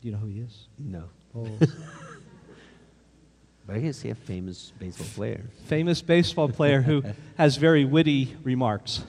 [0.00, 0.66] Do you know who he is?
[0.76, 1.04] Não.
[1.32, 1.46] Oh.
[3.64, 5.44] But I can say a famous baseball player.
[5.66, 7.04] Famous baseball player who
[7.38, 9.04] has very witty remarks.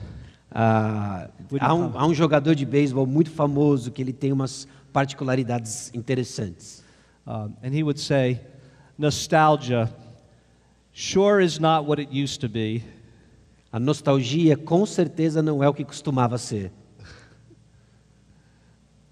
[0.53, 5.91] Woody há, um, há um jogador de beisebol muito famoso que ele tem umas particularidades
[5.91, 6.83] interessantes.
[7.25, 8.41] Um, and he would say,
[8.95, 9.91] Nostalgia
[10.93, 12.83] sure is not what it used to be,
[13.71, 16.71] A nostalgia com certeza não é o que costumava ser.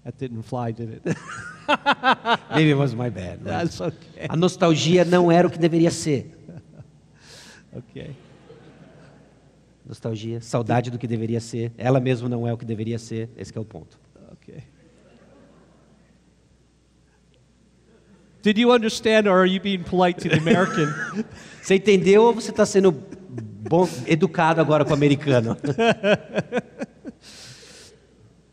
[0.06, 1.02] that didn't fly, did it?
[2.54, 3.40] Maybe it was my bad.
[3.44, 4.26] okay.
[4.28, 6.32] A nostalgia não era o que deveria ser.
[7.90, 8.16] Okay.
[9.84, 11.70] Nostalgia, saudade do que deveria ser.
[11.76, 13.28] Ela mesma não é o que deveria ser.
[13.36, 13.98] Esse é o ponto.
[14.32, 14.62] Okay.
[18.42, 20.86] Did you understand, or are you being polite to the American?
[21.62, 22.92] Você entendeu ou você está sendo
[23.68, 25.56] bom, educado agora com o americano?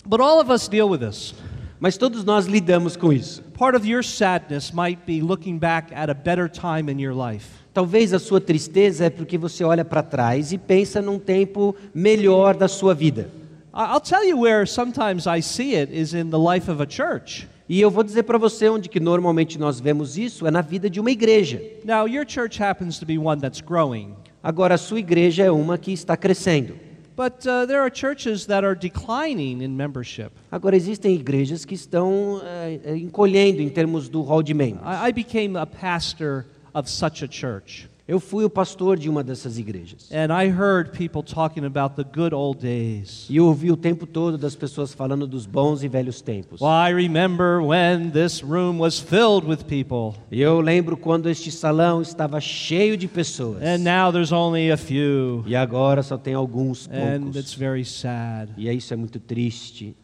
[0.05, 1.33] but all of us deal with this.
[1.79, 3.41] Mas todos nós lidamos com isso.
[3.57, 7.47] Part of your sadness might be looking back at a better time in your life.
[7.73, 12.55] Talvez a sua tristeza é porque você olha para trás e pensa num tempo melhor
[12.55, 13.29] da sua vida.
[13.73, 17.47] I'll tell you where sometimes I see it is in the life of a church.
[17.67, 20.89] E eu vou dizer para você onde que normalmente nós vemos isso é na vida
[20.89, 21.61] de uma igreja.
[21.83, 25.77] Now, your church happens to be one that's growing, Agora a sua igreja é uma
[25.77, 26.75] que está crescendo.
[27.15, 30.31] but uh, there are churches that are declining in membership.
[30.51, 34.83] Agora existem igrejas que estão eh, encolhendo em termos do hall de membros.
[34.83, 39.23] I, I became a pastor of such a church, Eu fui o pastor de uma
[39.23, 40.09] dessas igrejas.
[40.11, 43.25] and I heard people talking about the good old days.
[43.29, 46.59] E eu ouvi o tempo todo das pessoas falando dos bons e velhos tempos.
[46.59, 51.49] Well, I remember when this room was filled with people, E eu lembro quando este
[51.49, 53.63] salão estava cheio de pessoas.
[53.63, 57.53] and now there's only a few, E agora só tem alguns and it's poucos.
[57.53, 58.51] very sad.
[58.57, 59.95] E isso é muito triste.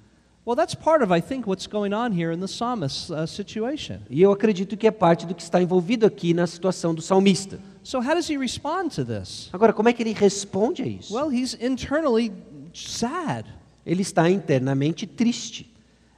[0.47, 3.97] Well, that's part of, I think, what's going on here in the psalmist uh, situation.
[4.09, 7.59] E eu acredito que é parte do que está envolvido aqui na situação do salmista.
[7.83, 9.49] So, how does he respond to this?
[9.53, 11.13] Agora, como é que ele responde a isso?
[11.13, 12.31] Well, he's internally
[12.73, 13.45] sad.
[13.85, 15.65] Ele está internamente triste.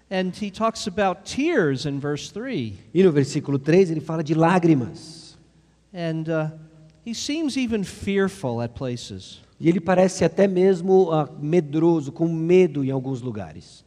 [0.10, 2.74] And he talks about tears in verse 3.
[2.93, 5.38] E no versículo 3 ele fala de lágrimas.
[5.93, 6.52] And uh,
[7.06, 9.39] he seems even fearful at places.
[9.60, 13.86] E ele parece até mesmo ah, medroso, com medo em alguns lugares.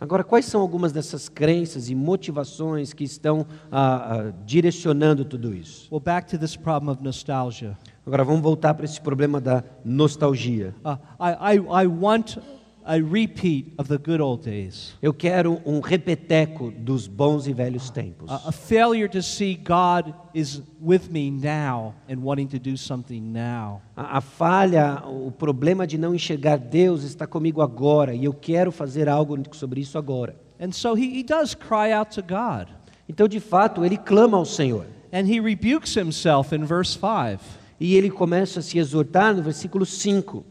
[0.00, 5.86] Agora, quais são algumas dessas crenças e motivações que estão ah, ah, direcionando tudo isso?
[5.92, 7.76] Well, back to this problem of nostalgia.
[8.06, 10.74] Agora, vamos voltar para esse problema da nostalgia.
[10.82, 12.38] Uh, I, I, I want
[12.88, 14.94] a repeat of the good old days.
[15.02, 18.30] Eu quero um repeteco dos bons e velhos tempos.
[18.30, 23.20] A, a failure to see God is with me now and wanting to do something
[23.20, 23.82] now.
[23.94, 28.72] A, a falha, o problema de não enxergar Deus está comigo agora e eu quero
[28.72, 30.34] fazer algo sobre isso agora.
[30.58, 32.68] And so he, he does cry out to God.
[33.06, 34.86] Então, de fato, ele clama ao Senhor.
[35.12, 37.38] And he rebukes himself in verse 5.
[37.78, 40.44] E ele começa a se exortar no versículo 5.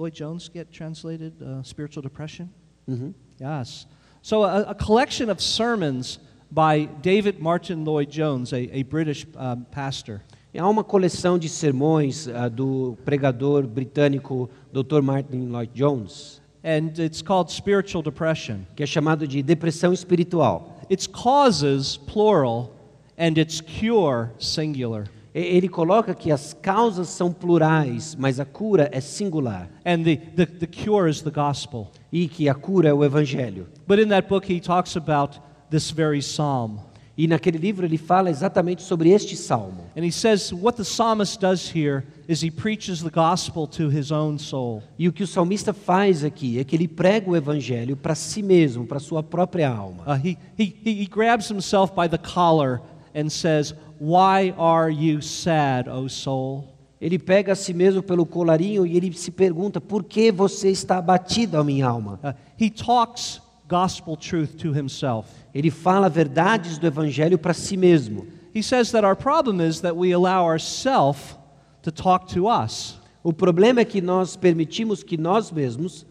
[0.00, 2.48] Lloyd Jones get translated uh, spiritual depression?
[2.88, 3.14] Uhum.
[3.38, 3.86] Yes.
[4.22, 6.18] So, a, a collection of sermons
[6.50, 10.22] by David Martin Lloyd Jones, a, a British um, pastor.
[10.56, 15.00] Há uma coleção de sermões ah, do pregador britânico Dr.
[15.02, 18.66] Martin Lloyd Jones, And it's called spiritual depression.
[18.74, 20.76] que é chamado de depressão espiritual.
[20.90, 22.74] Its causes, plural,
[23.16, 25.04] and its cure, singular.
[25.34, 29.70] Ele coloca que as causas são plurais, mas a cura é singular.
[29.86, 31.90] And the, the, the cure is the gospel.
[32.12, 33.68] E que a cura é o evangelho.
[33.86, 35.40] But in that book, he talks about
[35.70, 36.80] this very psalm.
[37.16, 39.84] E naquele livro ele fala exatamente sobre este salmo.
[39.94, 44.10] And he says what the psalmist does here is he preaches the gospel to his
[44.10, 44.82] own soul.
[44.98, 48.42] E o que o salmista faz aqui é que ele prega o evangelho para si
[48.42, 50.02] mesmo, para sua própria alma.
[50.06, 52.80] Uh, he, he he grabs himself by the collar
[53.14, 56.64] and says, Why are you sad, O soul?
[56.98, 60.98] Ele pega a si mesmo pelo colarinho e ele se pergunta: por que você está
[60.98, 62.18] abatido, a minha alma?
[62.22, 65.28] Uh, he talks gospel truth to himself.
[65.54, 68.26] Ele fala verdades do evangelho para si mesmo.
[68.54, 71.36] He says that our problem is that we allow ourself
[71.82, 72.98] to talk to us.
[73.22, 76.06] O problema é que nós permitimos que nós mesmos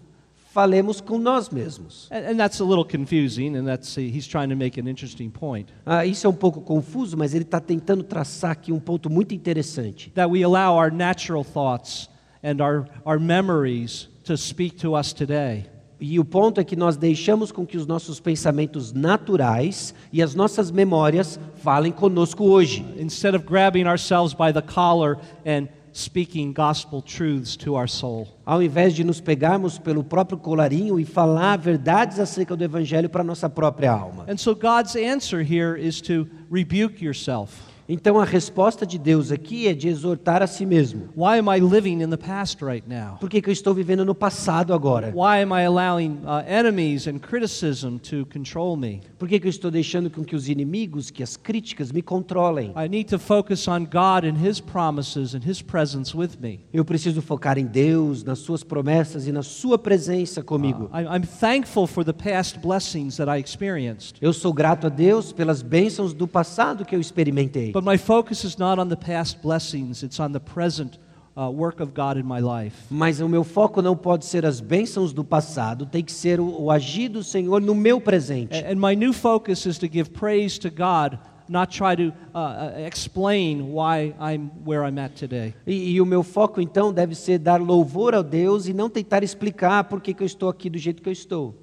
[0.54, 2.10] falemos com nós mesmos.
[2.12, 5.70] And, and that's a little confusing, and that's, he's trying to make an interesting point.
[5.86, 9.34] Ah, isso é um pouco confuso, mas ele está tentando traçar aqui um ponto muito
[9.34, 10.12] interessante.
[10.12, 12.10] That we allow our natural thoughts
[12.43, 15.66] and our, our memories to speak to us today.
[16.02, 20.34] E o ponto é que nós deixamos com que os nossos pensamentos naturais e as
[20.34, 22.86] nossas memórias falem conosco hoje.
[22.97, 28.28] Instead of grabbing ourselves by the collar and speaking gospel truths to our soul.
[28.46, 33.24] Ao invés de nos pegarmos pelo próprio colarinho e falar verdades acerca do evangelho para
[33.24, 34.26] nossa própria alma.
[34.28, 37.68] And so God's answer here is to rebuke yourself.
[37.92, 41.10] Então a resposta de Deus aqui é de exortar a si mesmo.
[41.18, 43.18] Why am I living in the past right now?
[43.18, 45.12] Por que, que eu estou vivendo no passado agora?
[45.16, 49.02] Why am I allowing uh, enemies and criticism to control me?
[49.18, 52.72] Por que, que eu estou deixando com que os inimigos, que as críticas me controlem?
[52.78, 56.60] I need to focus on God and His promises and His presence with me.
[56.72, 60.92] Eu preciso focar em Deus, nas suas promessas e na sua presença comigo.
[60.94, 64.18] I, I'm thankful for the past blessings that I experienced.
[64.22, 67.72] Eu sou grato a Deus pelas bênçãos do passado que eu experimentei.
[67.80, 70.97] But my focus is not on the past blessings, it's on the present
[71.38, 72.75] uh, work of God in my life.
[72.89, 76.63] Mas o meu foco não pode ser as bênçãos do passado, tem que ser o,
[76.63, 78.53] o agir do Senhor no meu presente.
[78.53, 82.38] And, and my new focus is to give praise to God, not try to uh,
[82.38, 85.53] uh, explain why I'm where I'm at today.
[85.65, 89.23] E, e o meu foco então deve ser dar louvor a Deus e não tentar
[89.23, 91.55] explicar por que, que eu estou aqui do jeito que eu estou.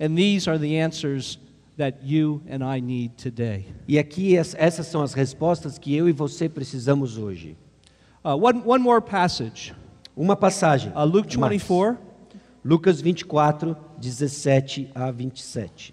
[0.00, 1.38] And these are the answers
[1.76, 3.66] that you and I need today.
[3.88, 7.56] E aqui es- essas são as respostas que eu e você precisamos hoje.
[8.24, 9.74] Uh, one, one more passage
[10.16, 10.92] Uma passagem.
[10.94, 11.50] uh, Luke mais.
[11.50, 11.98] 24.
[12.64, 15.92] Lucas 24, 17 a 27.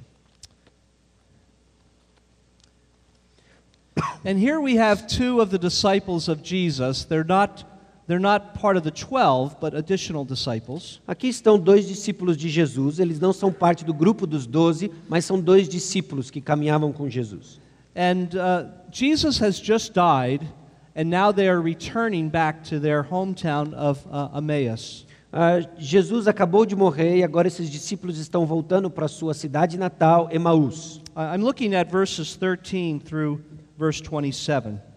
[4.23, 7.03] And here we have two of the disciples of Jesus.
[7.03, 7.65] They're not,
[8.11, 10.99] they're not part of the 12, but additional disciples.
[11.07, 15.23] Aqui estão dois discípulos de Jesus, eles não são parte do grupo dos doze, mas
[15.23, 17.61] são dois discípulos que caminhavam com Jesus.
[17.95, 20.45] And uh, Jesus has just died,
[20.93, 25.05] and now they are returning back to their hometown of uh, Emmaus.
[25.31, 30.27] Ah, Jesus acabou de morrer e agora esses discípulos estão voltando para sua cidade natal,
[30.29, 30.99] Emaús.
[31.15, 33.39] I'm looking at verses 13 through
[33.77, 34.90] verse 27.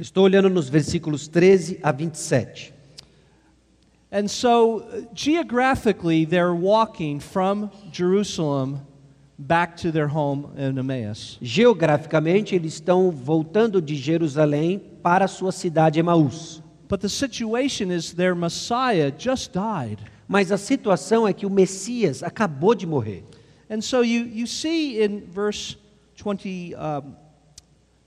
[0.00, 2.72] Estou olhando nos versículos 13 a 27.
[4.10, 8.80] And so, uh, geographically, they're walking from Jerusalem
[9.38, 11.36] back to their home in Emmaus.
[11.42, 16.62] Geograficamente, eles estão voltando de Jerusalém para sua cidade Emaús.
[16.88, 19.98] But the situation is their Messiah just died.
[20.26, 23.22] Mas a situação é que o Messias acabou de morrer.
[23.68, 25.76] And so you, you see in verse
[26.16, 27.14] 20, um,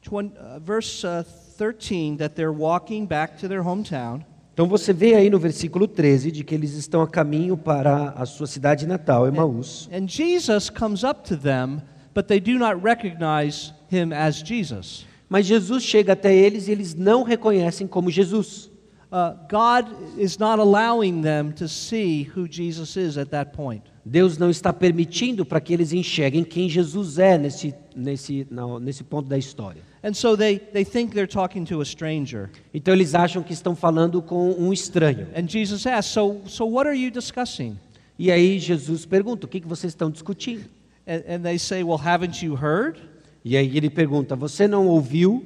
[0.02, 1.24] 20 uh, verse uh,
[1.58, 4.24] 13 that they're walking back to their hometown.
[4.54, 8.26] Então você vê aí no versículo 13 de que eles estão a caminho para a
[8.26, 9.90] sua cidade natal, Emaús.
[9.92, 11.82] And Jesus comes up to them,
[12.14, 15.08] but they do not recognize him as Jesus.
[15.28, 18.70] Mas Jesus chega até eles e eles não reconhecem como Jesus.
[19.12, 23.84] Uh, God is not allowing them to see who Jesus is at that point.
[24.06, 29.04] Deus não está permitindo para que eles enxerguem quem Jesus é nesse, nesse, não, nesse
[29.04, 29.82] ponto da história.
[30.04, 32.50] And so they, they think they're talking to a stranger.
[32.74, 35.28] Então eles acham que estão falando com um estranho.
[35.34, 37.78] And Jesus asks, So, so what are you discussing?
[38.20, 40.66] E aí Jesus pergunta: o que, que vocês estão discutindo?
[41.08, 43.00] And, and they say, Well, haven't you heard?
[43.46, 45.46] E aí ele pergunta: você não ouviu?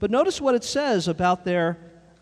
[0.00, 1.76] But notice what it says about their,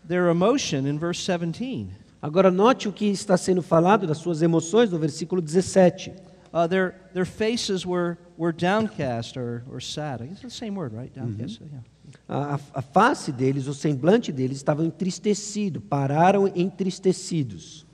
[0.05, 1.87] their emotion in verse 17.
[2.21, 6.11] Agora note o que está sendo falado das suas emoções no versículo 17.
[6.51, 10.21] Uh, their, their faces were, were downcast or, or sad.
[10.21, 11.13] I guess it's the same word, right?
[11.13, 11.79] Downcast, yeah.
[12.29, 17.85] A, a- face deles, o semblante deles estavam entristecido, pararam entristecidos.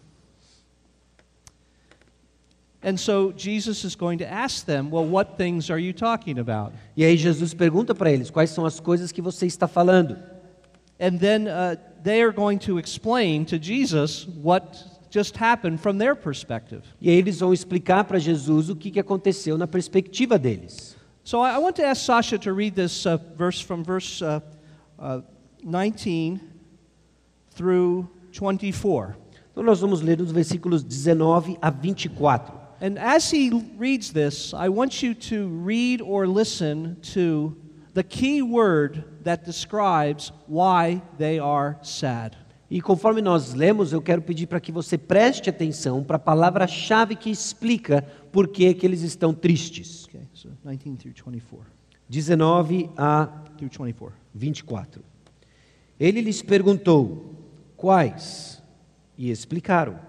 [2.84, 6.72] And so Jesus is going to ask them, Well, what things are you talking about?
[6.96, 10.20] E aí Jesus pergunta para eles: quais são as coisas que você está falando?
[11.00, 14.86] And then uh, they are going to explain to Jesus what
[15.16, 16.84] just happened from their perspective.
[17.00, 20.98] E aí eles vão explicar para Jesus o que, que aconteceu na perspectiva deles.
[21.24, 24.42] So I, want to ask Sasha to read this uh, verse from verse uh,
[25.00, 25.22] uh,
[25.64, 26.40] 19
[27.56, 29.16] through 24.
[29.52, 32.54] Então nós vamos ler nos versículos 19 a 24.
[32.82, 37.56] And as he reads this, I want you to read or listen to
[37.94, 42.36] the key word that describes why they are sad.
[42.70, 47.16] E conforme nós lemos, eu quero pedir para que você preste atenção para a palavra-chave
[47.16, 48.02] que explica
[48.32, 50.06] por que, que eles estão tristes.
[50.06, 51.72] Okay, so 19 through 24.
[52.10, 54.14] 19 a Through 24.
[54.34, 55.04] 24.
[56.00, 57.36] Ele lhes perguntou:
[57.78, 58.62] Quais?
[59.18, 60.00] E explicaram.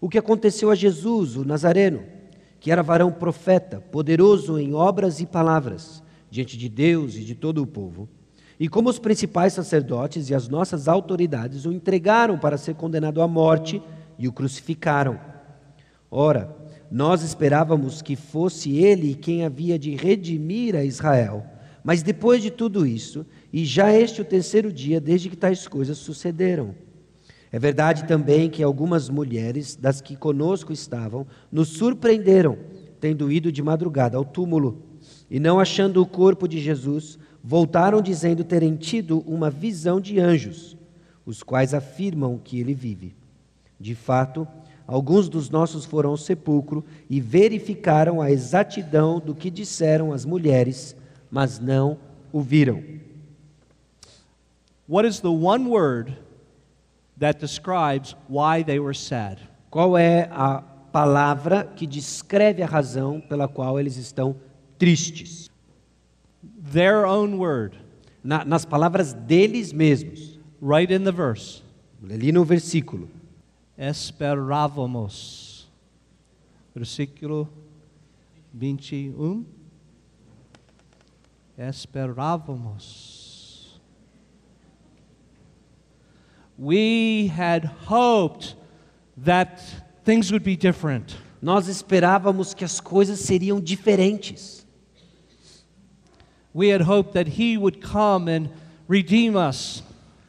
[0.00, 2.04] O que aconteceu a Jesus, o Nazareno,
[2.60, 7.62] que era varão profeta, poderoso em obras e palavras, diante de Deus e de todo
[7.62, 8.08] o povo.
[8.58, 13.28] E como os principais sacerdotes e as nossas autoridades o entregaram para ser condenado à
[13.28, 13.82] morte
[14.18, 15.18] e o crucificaram.
[16.10, 16.54] Ora,
[16.90, 21.44] nós esperávamos que fosse ele quem havia de redimir a Israel.
[21.82, 25.98] Mas depois de tudo isso, e já este o terceiro dia desde que tais coisas
[25.98, 26.74] sucederam.
[27.52, 32.58] É verdade também que algumas mulheres das que conosco estavam nos surpreenderam,
[32.98, 34.82] tendo ido de madrugada ao túmulo.
[35.30, 40.74] E não achando o corpo de Jesus, voltaram dizendo terem tido uma visão de anjos,
[41.26, 43.14] os quais afirmam que ele vive.
[43.78, 44.48] De fato,
[44.86, 50.96] alguns dos nossos foram ao sepulcro e verificaram a exatidão do que disseram as mulheres,
[51.30, 51.98] mas não
[52.32, 52.82] o viram.
[54.88, 56.16] What is the one word
[57.18, 59.38] that describes why they were sad?
[59.70, 64.36] Qual é a palavra que descreve a razão pela qual eles estão
[64.78, 65.50] tristes?
[66.72, 67.76] Their own word,
[68.22, 71.62] Na- nas palavras deles mesmos, right in the verse.
[72.10, 73.08] ali no versículo.
[73.78, 75.66] Esperávamos.
[76.74, 77.48] Versículo
[78.52, 79.44] 21.
[81.58, 83.78] Esperávamos.
[86.56, 88.54] We had hoped
[89.18, 89.60] that
[90.04, 91.16] things would be different.
[91.42, 94.63] Nós esperávamos que as coisas seriam diferentes.
[96.54, 98.48] We had hoped that He would come and
[98.88, 99.82] redeem us.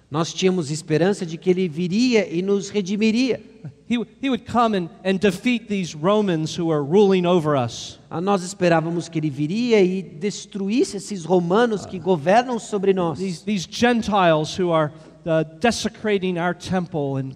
[0.10, 3.42] Nós tínhamos esperança de que ele viria e nos redimiria.
[3.88, 8.00] He, he would come and, and defeat these Romans who are ruling over us.
[8.10, 13.20] Ah, Nós esperávamos que ele viria e destruísse esses romanos que governam sobre nós.
[13.20, 14.92] These, these Gentiles who are
[15.26, 17.36] uh, desecrating our temple and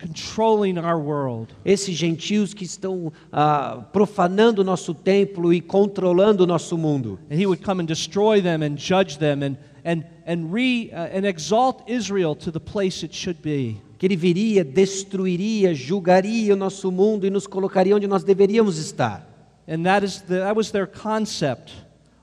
[0.00, 1.54] controlling our world.
[1.64, 7.18] Esses gentios que estão ah, profanando o nosso templo e controlando o nosso mundo.
[7.30, 11.16] And he would come and destroy them and judge them and, and, and, re, uh,
[11.16, 13.80] and exalt Israel to the place it should be.
[13.98, 19.26] Que ele viria, destruiria, julgaria o nosso mundo e nos colocaria onde nós deveríamos estar.
[19.68, 21.72] And that, is the, that was their concept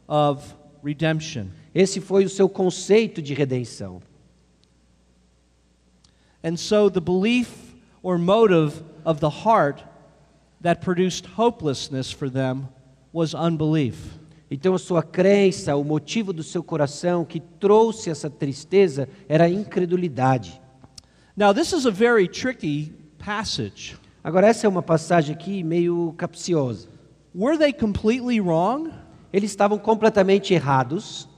[0.08, 0.44] of
[0.84, 1.50] redemption.
[1.76, 4.02] Esse foi o seu conceito de redenção.
[6.44, 7.67] And so the belief
[8.02, 9.84] or motive of the heart
[10.62, 12.70] that produced hopelessness for them
[13.12, 14.18] was unbelief.
[14.50, 19.50] Então a sua crença, o motivo do seu coração que trouxe essa tristeza era a
[19.50, 20.62] incredulidade.
[21.36, 23.96] Now, this is a very tricky passage.
[24.24, 26.88] Agora essa é uma passagem aqui meio capciosa.
[27.36, 28.92] Were they completely wrong?
[29.32, 31.30] Eles estavam completamente errados.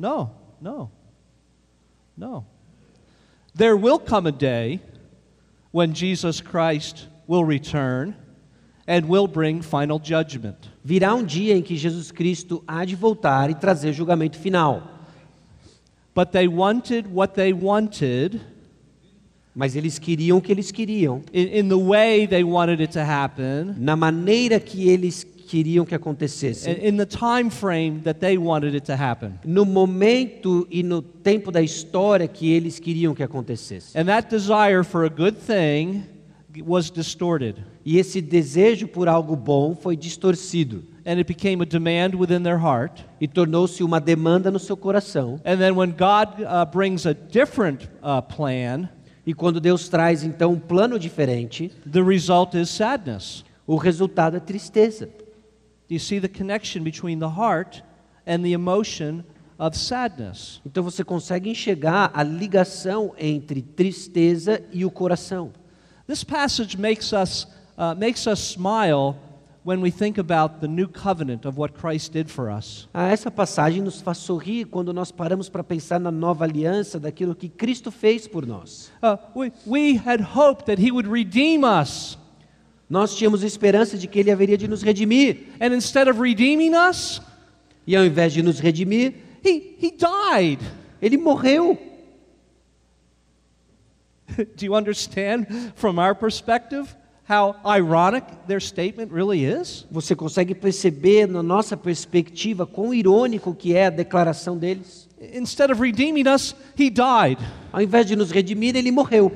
[0.00, 0.30] No,
[0.62, 0.90] no,
[2.16, 2.46] no.
[3.54, 4.80] There will come a day
[5.72, 8.16] when Jesus Christ will return
[8.86, 10.56] and will bring final judgment.
[10.82, 14.82] Virá um dia em que Jesus Cristo há de voltar e trazer julgamento final.
[16.14, 18.40] But they wanted what they wanted
[19.54, 23.00] Mas eles queriam o que eles queriam, in, in the way they wanted it to
[23.00, 28.72] happen, na maneira que eles queriam que acontecesse, in, the time frame that they wanted
[28.74, 29.32] it to happen.
[29.44, 33.98] no momento e no tempo da história que eles queriam que acontecesse.
[33.98, 36.04] And that desire for a good thing
[36.64, 37.56] was distorted.
[37.84, 42.58] E esse desejo por algo bom foi distorcido And it became a demand within their
[42.58, 43.04] heart.
[43.20, 45.40] e tornou-se uma demanda no seu coração.
[45.44, 48.88] And then when God uh, brings a different uh, plan,
[49.26, 53.44] E quando Deus traz então um plano diferente, the result is sadness.
[53.66, 55.08] o resultado é tristeza.
[55.90, 57.82] Do you see the connection between the heart
[58.24, 59.24] and the emotion
[59.58, 60.60] of sadness?
[60.64, 65.50] Então você consegue enxergar a ligação entre tristeza e o coração.
[66.06, 69.16] This passage makes us, uh, makes us smile
[69.64, 72.88] when we think about the new covenant of what Christ did for us.
[72.94, 77.34] Ah, essa passagem nos faz sorrir quando nós paramos para pensar na nova aliança, daquilo
[77.34, 78.92] que Cristo fez por nós.
[79.02, 82.16] Uh, we, we had hoped that He would redeem us.
[82.90, 85.46] Nós tínhamos esperança de que Ele haveria de nos redimir.
[85.60, 87.22] And instead of redeeming us,
[87.86, 89.14] E ao invés de nos redimir,
[89.44, 90.60] He, he died.
[91.00, 91.78] Ele morreu.
[94.56, 96.94] Do you understand from our perspective
[97.28, 99.86] how ironic their statement really is?
[99.90, 105.08] Você consegue perceber, na nossa perspectiva, quão irônico que é a declaração deles?
[105.32, 107.38] Instead of redeeming us, he died.
[107.72, 109.32] Ao invés de nos redimir, Ele morreu.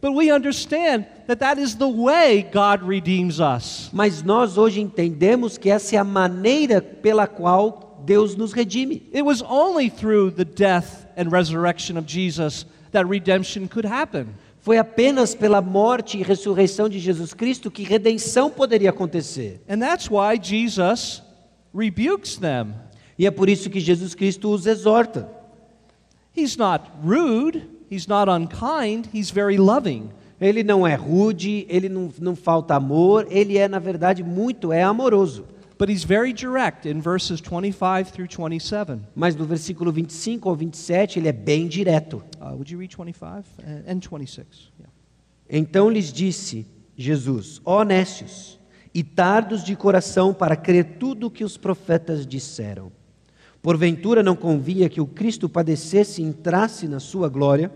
[0.00, 3.90] But we understand that that is the way God redeems us.
[3.92, 9.02] Mas nós hoje entendemos que essa é a maneira pela qual Deus nos redime.
[9.12, 14.28] It was only through the death and resurrection of Jesus that redemption could happen.
[14.62, 19.60] Foi apenas pela morte e ressurreição de Jesus Cristo que redenção poderia acontecer.
[19.68, 21.22] And that's why Jesus
[21.74, 22.74] rebukes them.
[23.18, 25.30] E é por isso que Jesus Cristo os exorta.
[26.36, 30.10] He's not rude, he's not unkind, he's very loving.
[30.40, 34.82] Ele não é rude, ele não, não falta amor, ele é, na verdade, muito é
[34.82, 35.44] amoroso.
[35.78, 39.00] But he's very direct in verses 25 through 27.
[39.14, 42.22] Mas no versículo 25 ao 27, ele é bem direto.
[42.38, 44.70] Uh, would you read 25 and and 26?
[44.78, 44.92] Yeah.
[45.48, 46.66] Então lhes disse
[46.96, 48.58] Jesus: Ó nécios
[48.92, 52.92] e tardos de coração para crer tudo o que os profetas disseram.
[53.62, 57.70] Porventura não convinha que o Cristo padecesse e entrasse na sua glória?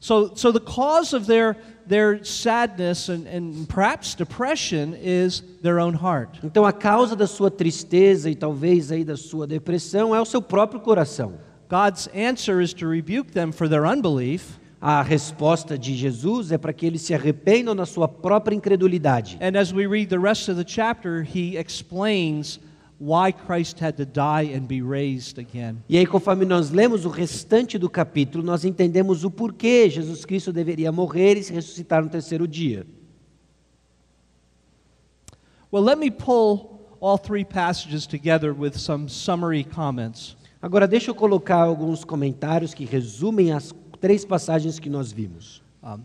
[0.00, 5.94] So, so the cause of their, their sadness and, and perhaps depression is their own
[5.94, 6.40] heart.
[6.42, 10.42] Então a causa da sua tristeza e talvez aí da sua depressão é o seu
[10.42, 11.34] próprio coração.
[11.68, 14.58] God's answer is to rebuke them for their unbelief.
[14.80, 19.38] A resposta de Jesus é para que eles se arrependam na sua própria incredulidade.
[19.40, 22.58] And as we read the rest of the chapter, he explains
[23.02, 25.82] why Christ had to die and be raised again.
[25.88, 30.52] E aí, conforme nós lemos o restante do capítulo, nós entendemos o porquê Jesus Cristo
[30.52, 32.86] deveria morrer e se ressuscitar no terceiro dia.
[35.72, 40.36] Well, let me pull all three passages together with some summary comments.
[40.60, 45.60] Agora, deixa eu colocar alguns comentários que resumem as três passagens que nós vimos.
[45.82, 46.02] Um,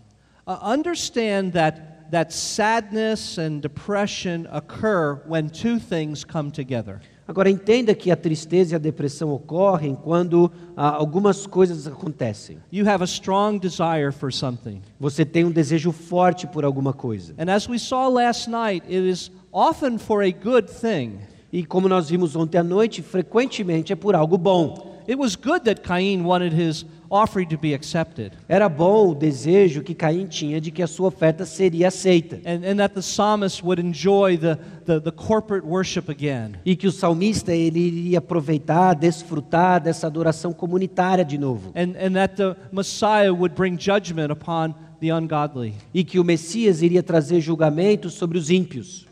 [0.48, 1.80] uh, understand that,
[2.12, 7.00] that sadness and depression occur when two things come together.
[7.28, 12.58] Agora, entenda que a tristeza e a depressão ocorrem quando ah, algumas coisas acontecem.
[12.72, 14.82] You have a strong desire for something.
[14.98, 17.34] Você tem um desejo forte por alguma coisa.
[17.38, 21.20] And as we saw last night, it is often for a good thing.
[21.58, 25.00] E como nós vimos ontem à noite, frequentemente é por algo bom.
[25.10, 29.82] It was good that Cain wanted his offering to be accepted, Era bom o desejo
[29.82, 32.36] que Caim tinha de que a sua oferta seria aceita.
[32.46, 36.52] and, and that the psalmist would enjoy the, the, the corporate worship again.
[36.64, 41.72] E que o salmista ele iria aproveitar, desfrutar dessa adoração comunitária de novo.
[41.76, 45.74] And, and that the Messiah would bring judgment upon the ungodly.
[45.92, 49.08] E que o Messias iria trazer julgamento sobre os ímpios.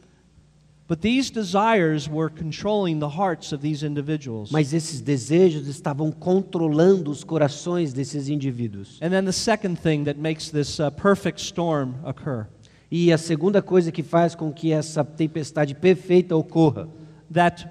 [4.52, 9.00] Mas esses desejos estavam controlando os corações desses indivíduos.
[9.02, 12.48] And then the second thing that makes this uh, perfect storm occur
[12.92, 16.88] E a segunda coisa que faz com que essa tempestade perfeita ocorra,
[17.34, 17.68] that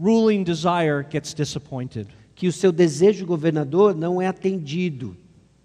[0.00, 2.08] ruling desire gets disappointed.
[2.34, 5.16] que o seu desejo governador não é atendido.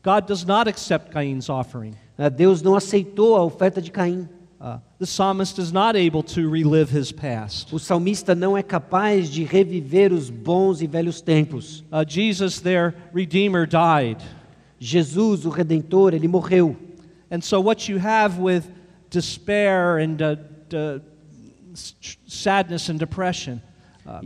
[0.03, 1.93] God does not accept Cain's offering.
[2.17, 4.27] Ah, Deus não aceitou a oferta de Caim.
[4.59, 7.73] Uh, the psalmist is not able to relive his past.
[7.73, 11.83] O salmista não é capaz de reviver os bons e velhos tempos.
[11.91, 14.21] Uh, Jesus, their Redeemer, died.
[14.77, 16.75] Jesus, o redentor, ele morreu.
[17.31, 18.63] And so, what you have with
[19.09, 20.99] despair and uh,
[21.73, 21.95] s-
[22.27, 23.61] sadness and depression
[24.05, 24.25] uh,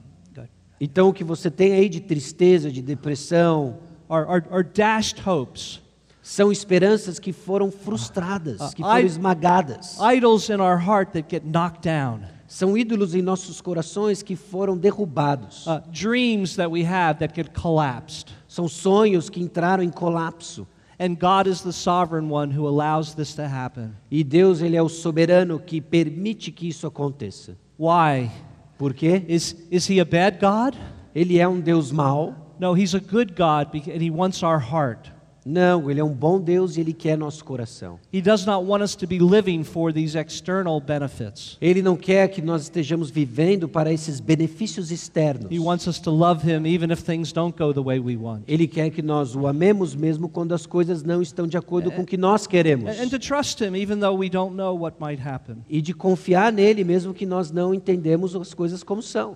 [0.81, 3.77] Então o que você tem aí de tristeza, de depressão,
[4.09, 5.79] are, are, are dashed hopes,
[6.23, 9.97] são esperanças que foram frustradas, que Ah, foram esmagadas.
[9.99, 14.77] idols in our heart that get knocked down, São ídolos em nossos corações que foram
[14.77, 15.65] derrubados.
[15.67, 18.31] uh, dreams that we have that get collapsed.
[18.47, 20.65] São sonhos que entraram em colapso.
[20.99, 23.91] And God is the sovereign one who allows this to happen.
[24.09, 27.57] E Deus, ele é o soberano que permite que isso aconteça.
[27.77, 28.29] Why?
[28.77, 29.25] Por quê?
[29.27, 30.75] Is, is he a bad God?
[31.15, 32.55] Ele é um Deus mau?
[32.59, 35.11] No, he's a good God and he wants our heart.
[35.45, 37.99] Não, ele é um bom Deus e ele quer nosso coração.
[38.13, 41.57] He does not want us to be living for these external benefits.
[41.59, 45.51] Ele não quer que nós estejamos vivendo para esses benefícios externos.
[45.51, 48.43] He wants us to love him even if things don't go the way we want.
[48.47, 52.03] Ele quer que nós o amemos mesmo quando as coisas não estão de acordo com
[52.03, 52.97] o que nós queremos.
[52.97, 55.57] And, and to trust him even though we don't know what might happen.
[55.67, 59.35] E de confiar nele mesmo que nós não entendemos as coisas como são.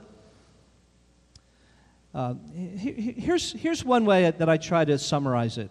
[2.13, 5.69] Uh, he- he- here's, here's one way that I try to summarize it.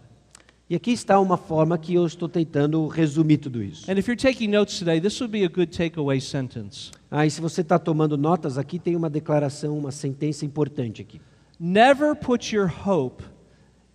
[0.69, 3.89] E aqui está uma forma que eu estou tentando resumir tudo isso.
[3.89, 6.91] And if you're taking notes today, this would be a good takeaway sentence.
[7.09, 11.21] Ah, e se você está tomando notas, aqui tem uma declaração, uma sentença importante aqui.
[11.61, 13.23] Never put your hope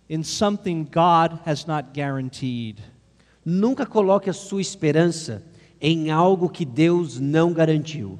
[0.08, 2.82] in something God has not guaranteed.
[3.44, 5.42] Nunca coloque a sua esperança
[5.78, 8.18] em algo que Deus não garantiu.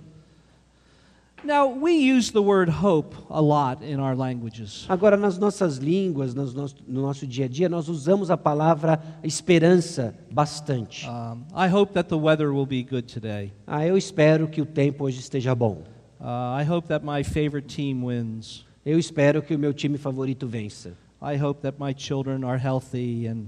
[1.45, 4.87] Now, we use the word hope a lot in our languages.
[4.89, 9.01] Agora, nas nossas línguas, nas nos- no nosso dia a dia, nós usamos a palavra
[9.25, 11.09] esperança bastante.
[11.09, 13.53] Um, I hope that the weather will be good today.
[13.67, 15.83] Ah, eu espero que o tempo hoje esteja bom.
[16.21, 18.65] Uh, I hope that my favorite team wins.
[18.87, 20.93] Eu espero que o meu time favorito vença.
[21.21, 23.47] I hope that my children are healthy and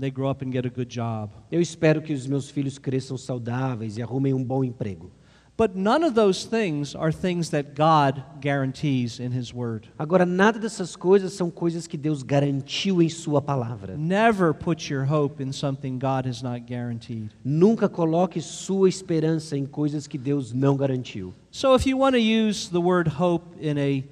[0.00, 1.30] they grow up and get a good job.
[1.50, 5.10] Eu espero que os meus filhos cresçam saudáveis e arrumem um bom emprego.
[5.56, 9.86] But none of those things are things that God guarantees in His Word.
[9.98, 13.96] Agora, nada dessas coisas são coisas que Deus garantiu em Sua palavra.
[13.96, 17.30] Never put your hope in something God has not guaranteed.
[17.44, 21.34] Nunca coloque sua esperança em coisas que Deus não garantiu.
[21.50, 24.04] So, if you want to use the word hope in a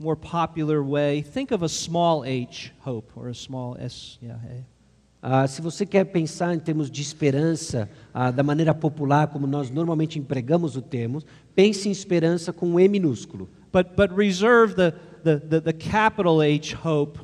[0.00, 4.77] more popular way, think of a small h, hope, or a small s, yeah, a.
[5.20, 9.68] Ah, se você quer pensar em termos de esperança, ah, da maneira popular como nós
[9.70, 11.22] normalmente empregamos o termo,
[11.54, 13.48] pense em esperança com um E minúsculo.
[13.72, 14.92] But, but reserve the,
[15.24, 17.18] the, the, the capital H hope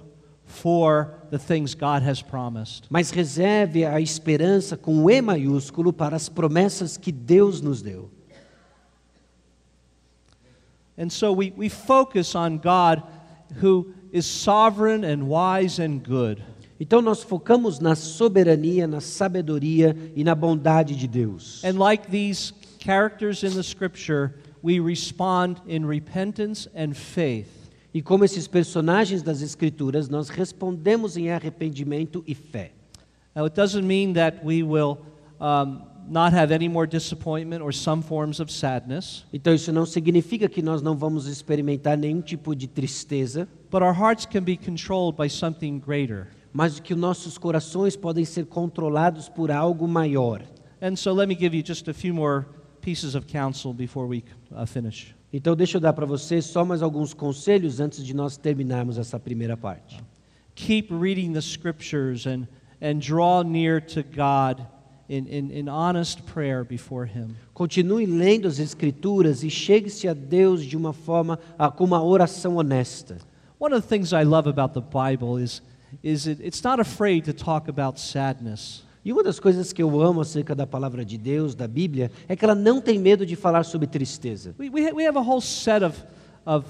[0.44, 2.86] for the things God has promised.
[2.90, 8.10] Mas reserve a esperança com um E maiúsculo para as promessas que Deus nos deu.
[10.98, 13.02] And so we, we focus on God
[13.60, 16.42] who is sovereign and wise and good.
[16.78, 21.62] Então nós focamos na soberania, na sabedoria e na bondade de Deus.
[21.64, 27.48] And like these characters in the scripture, we respond in repentance and faith.
[27.92, 32.72] E como esses personagens das Escrituras, nós respondemos em arrependimento e fé.
[33.36, 34.98] Now, it doesn't mean that we will
[35.40, 40.48] um, not have any more disappointment or some forms of sadness, Então isso não significa
[40.48, 45.16] que nós não vamos experimentar nenhum tipo de tristeza, but our hearts can be controlled
[45.16, 46.28] by something greater.
[46.54, 50.40] Mas que os nossos corações podem ser controlados por algo maior.
[50.80, 52.46] And so, let me give you just a few more
[52.80, 55.12] pieces of counsel before we uh, finish.
[55.32, 59.18] Então deixa eu dar para vocês só mais alguns conselhos antes de nós terminarmos essa
[59.18, 60.00] primeira parte.
[60.54, 62.46] Keep reading the scriptures and,
[62.80, 64.64] and draw near to God
[65.08, 67.34] in, in, in honest prayer before Him.
[67.52, 71.36] Continue lendo as Escrituras e chegue-se a Deus de uma forma
[71.74, 73.18] com uma oração honesta.
[73.58, 75.60] One of the things I love about the Bible is,
[76.02, 78.82] is it, it's not afraid to talk about sadness.
[79.04, 82.34] E uma das coisas que eu amo acerca da palavra de Deus, da Bíblia, é
[82.34, 84.54] que ela não tem medo de falar sobre tristeza.
[84.58, 86.02] We, we, ha- we have a whole set of,
[86.46, 86.66] of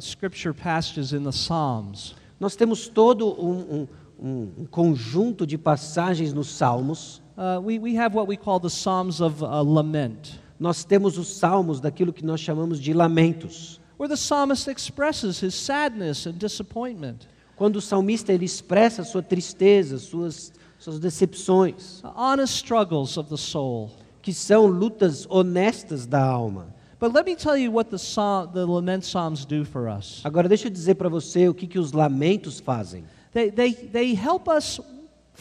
[0.00, 2.14] scripture passages in the Psalms.
[2.38, 3.88] Nós temos todo um-
[4.20, 7.20] um- um conjunto de passagens nos Salmos.
[7.36, 11.26] Uh, we, we have what we call the Psalms of uh, Lament, Nós temos os
[11.36, 13.80] Salmos daquilo que nós chamamos de lamentos.
[13.98, 17.26] where the psalmist expresses his sadness and disappointment,
[17.56, 23.90] Quando o salmista ele expressa sua tristeza, suas, suas decepções, honest struggles of the soul.
[24.22, 26.74] que são lutas honestas da alma.
[26.98, 30.22] But let me tell you what the, psalm, the Lament Psalms do for us.
[30.24, 33.04] Agora deixa eu dizer para você o que, que os lamentos fazem.
[33.32, 34.80] They, they, they help us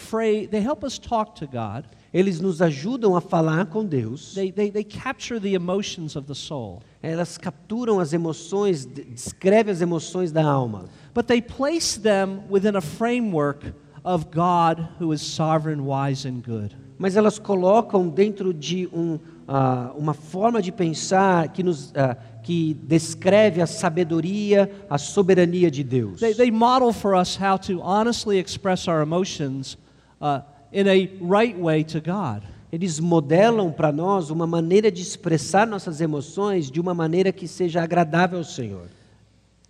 [0.10, 1.86] pray, they help us talk to God.
[2.14, 4.34] Eles nos ajudam a falar com Deus.
[4.34, 6.82] They, they, they capture the emotions of the soul.
[7.02, 10.86] Elas capturam as emoções, de- descreve as emoções da alma.
[11.14, 13.64] But they place them within a framework
[14.04, 16.76] of God who is sovereign, wise, and good.
[16.98, 22.74] Mas elas colocam dentro de um, ah, uma forma de pensar que, nos, ah, que
[22.74, 26.20] descreve a sabedoria, a soberania de Deus.
[26.20, 29.78] They, they model for us how to honestly express our emotions
[30.22, 30.42] uh,
[30.72, 32.44] in a right way to God.
[32.72, 37.84] Eles modelam para nós uma maneira de expressar nossas emoções de uma maneira que seja
[37.84, 38.88] agradável ao Senhor.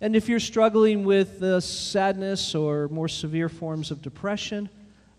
[0.00, 4.68] And if you're struggling with uh, sadness or more severe forms of depression,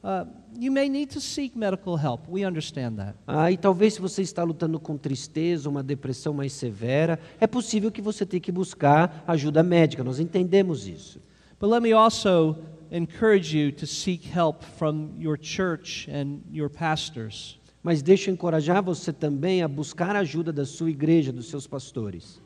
[0.03, 0.25] uh,
[0.57, 2.27] you may need to seek medical help.
[2.27, 3.15] We understand that.
[3.27, 7.91] Ah, e talvez se você está lutando com tristeza, uma depressão mais severa, é possível
[7.91, 10.03] que você tenha que buscar ajuda médica.
[10.03, 11.19] Nós entendemos isso.
[11.59, 12.57] But let me also
[12.91, 17.57] encourage you to seek help from your church and your pastors.
[17.81, 22.41] Mas deixa eu encorajar você também a buscar ajuda da sua igreja, dos seus pastores.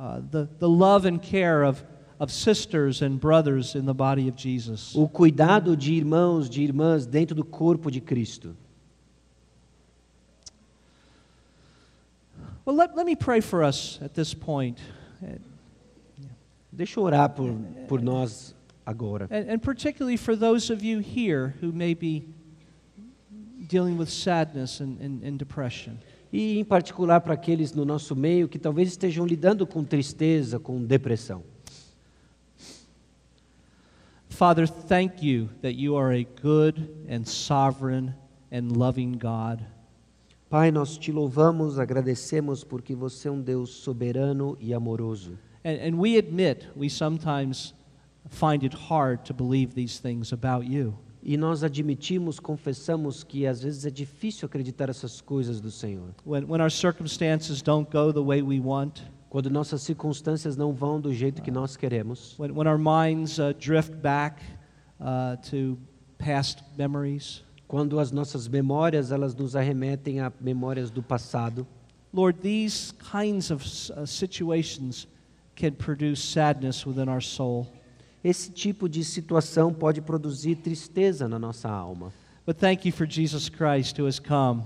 [0.00, 1.84] Uh, the, the love and care of,
[2.18, 4.94] of sisters and brothers in the body of Jesus.
[4.96, 8.56] O cuidado de irmãos, de irmãs dentro do corpo de Cristo.
[12.64, 14.78] Well, let, let me pray for us at this point.
[16.72, 17.52] Deixa eu orar por,
[17.86, 18.54] por nós
[18.86, 19.28] agora.
[19.30, 22.24] and, and particularly for those of you here who may be
[23.66, 25.98] dealing with sadness and, and, and depression.
[26.32, 30.82] E em particular para aqueles no nosso meio que talvez estejam lidando com tristeza, com
[30.84, 31.42] depressão.
[34.28, 38.14] Father, thank you that you are a good and sovereign
[38.50, 39.60] and loving God.
[40.48, 45.38] Pai, nós te louvamos, agradecemos porque você é um Deus soberano e amoroso.
[45.64, 47.74] And, and we admit we sometimes
[48.28, 50.94] find it hard to believe these things about you.
[51.22, 56.14] E nós admitimos, confessamos que às vezes é difícil acreditar essas coisas do Senhor.
[56.24, 61.00] When, when our circumstances don't go the way we want, Quando nossas circunstâncias não vão
[61.00, 62.34] do jeito que nós queremos.
[62.36, 64.42] when, when our minds uh, drift back
[65.00, 65.78] uh, to
[66.18, 67.44] past memories.
[67.68, 71.66] Quando as nossas memórias, elas nos arremetem a memórias do passado.
[72.12, 75.06] Lord, these kinds of uh, situations
[75.54, 77.68] can produce sadness within our soul.
[78.22, 82.12] Esse tipo de situação pode produzir tristeza na nossa alma.
[82.46, 84.62] But thank you for Jesus Christ who has come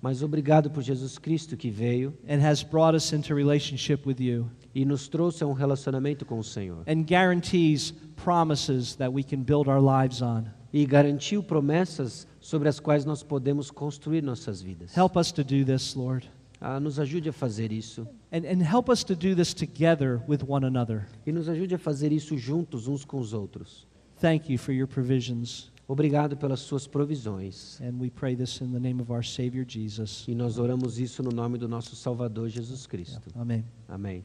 [0.00, 4.50] Mas obrigado por Jesus Cristo que veio and has brought us into relationship with you
[4.74, 6.82] e nos trouxe a um relacionamento com o Senhor.
[6.86, 10.44] and guarantees promises that we can build our lives on.
[10.72, 14.94] e garantiu promessas sobre as quais nós podemos construir nossas vidas.
[14.94, 16.28] Help us to do this, Lord.
[16.66, 20.38] Ah, nos ajude a fazer isso And, and help us to do this together with
[20.48, 21.06] one another.
[21.26, 23.86] e nos ajude a fazer isso juntos uns com os outros.
[24.18, 25.70] Thank you for your provisions.
[25.86, 27.78] Obrigado pelas suas provisões.
[27.82, 30.24] And we pray this in the name of our Savior Jesus.
[30.26, 33.28] E nós oramos isso no nome do nosso Salvador Jesus Cristo.
[33.36, 33.62] Amen.
[33.86, 34.24] Amém.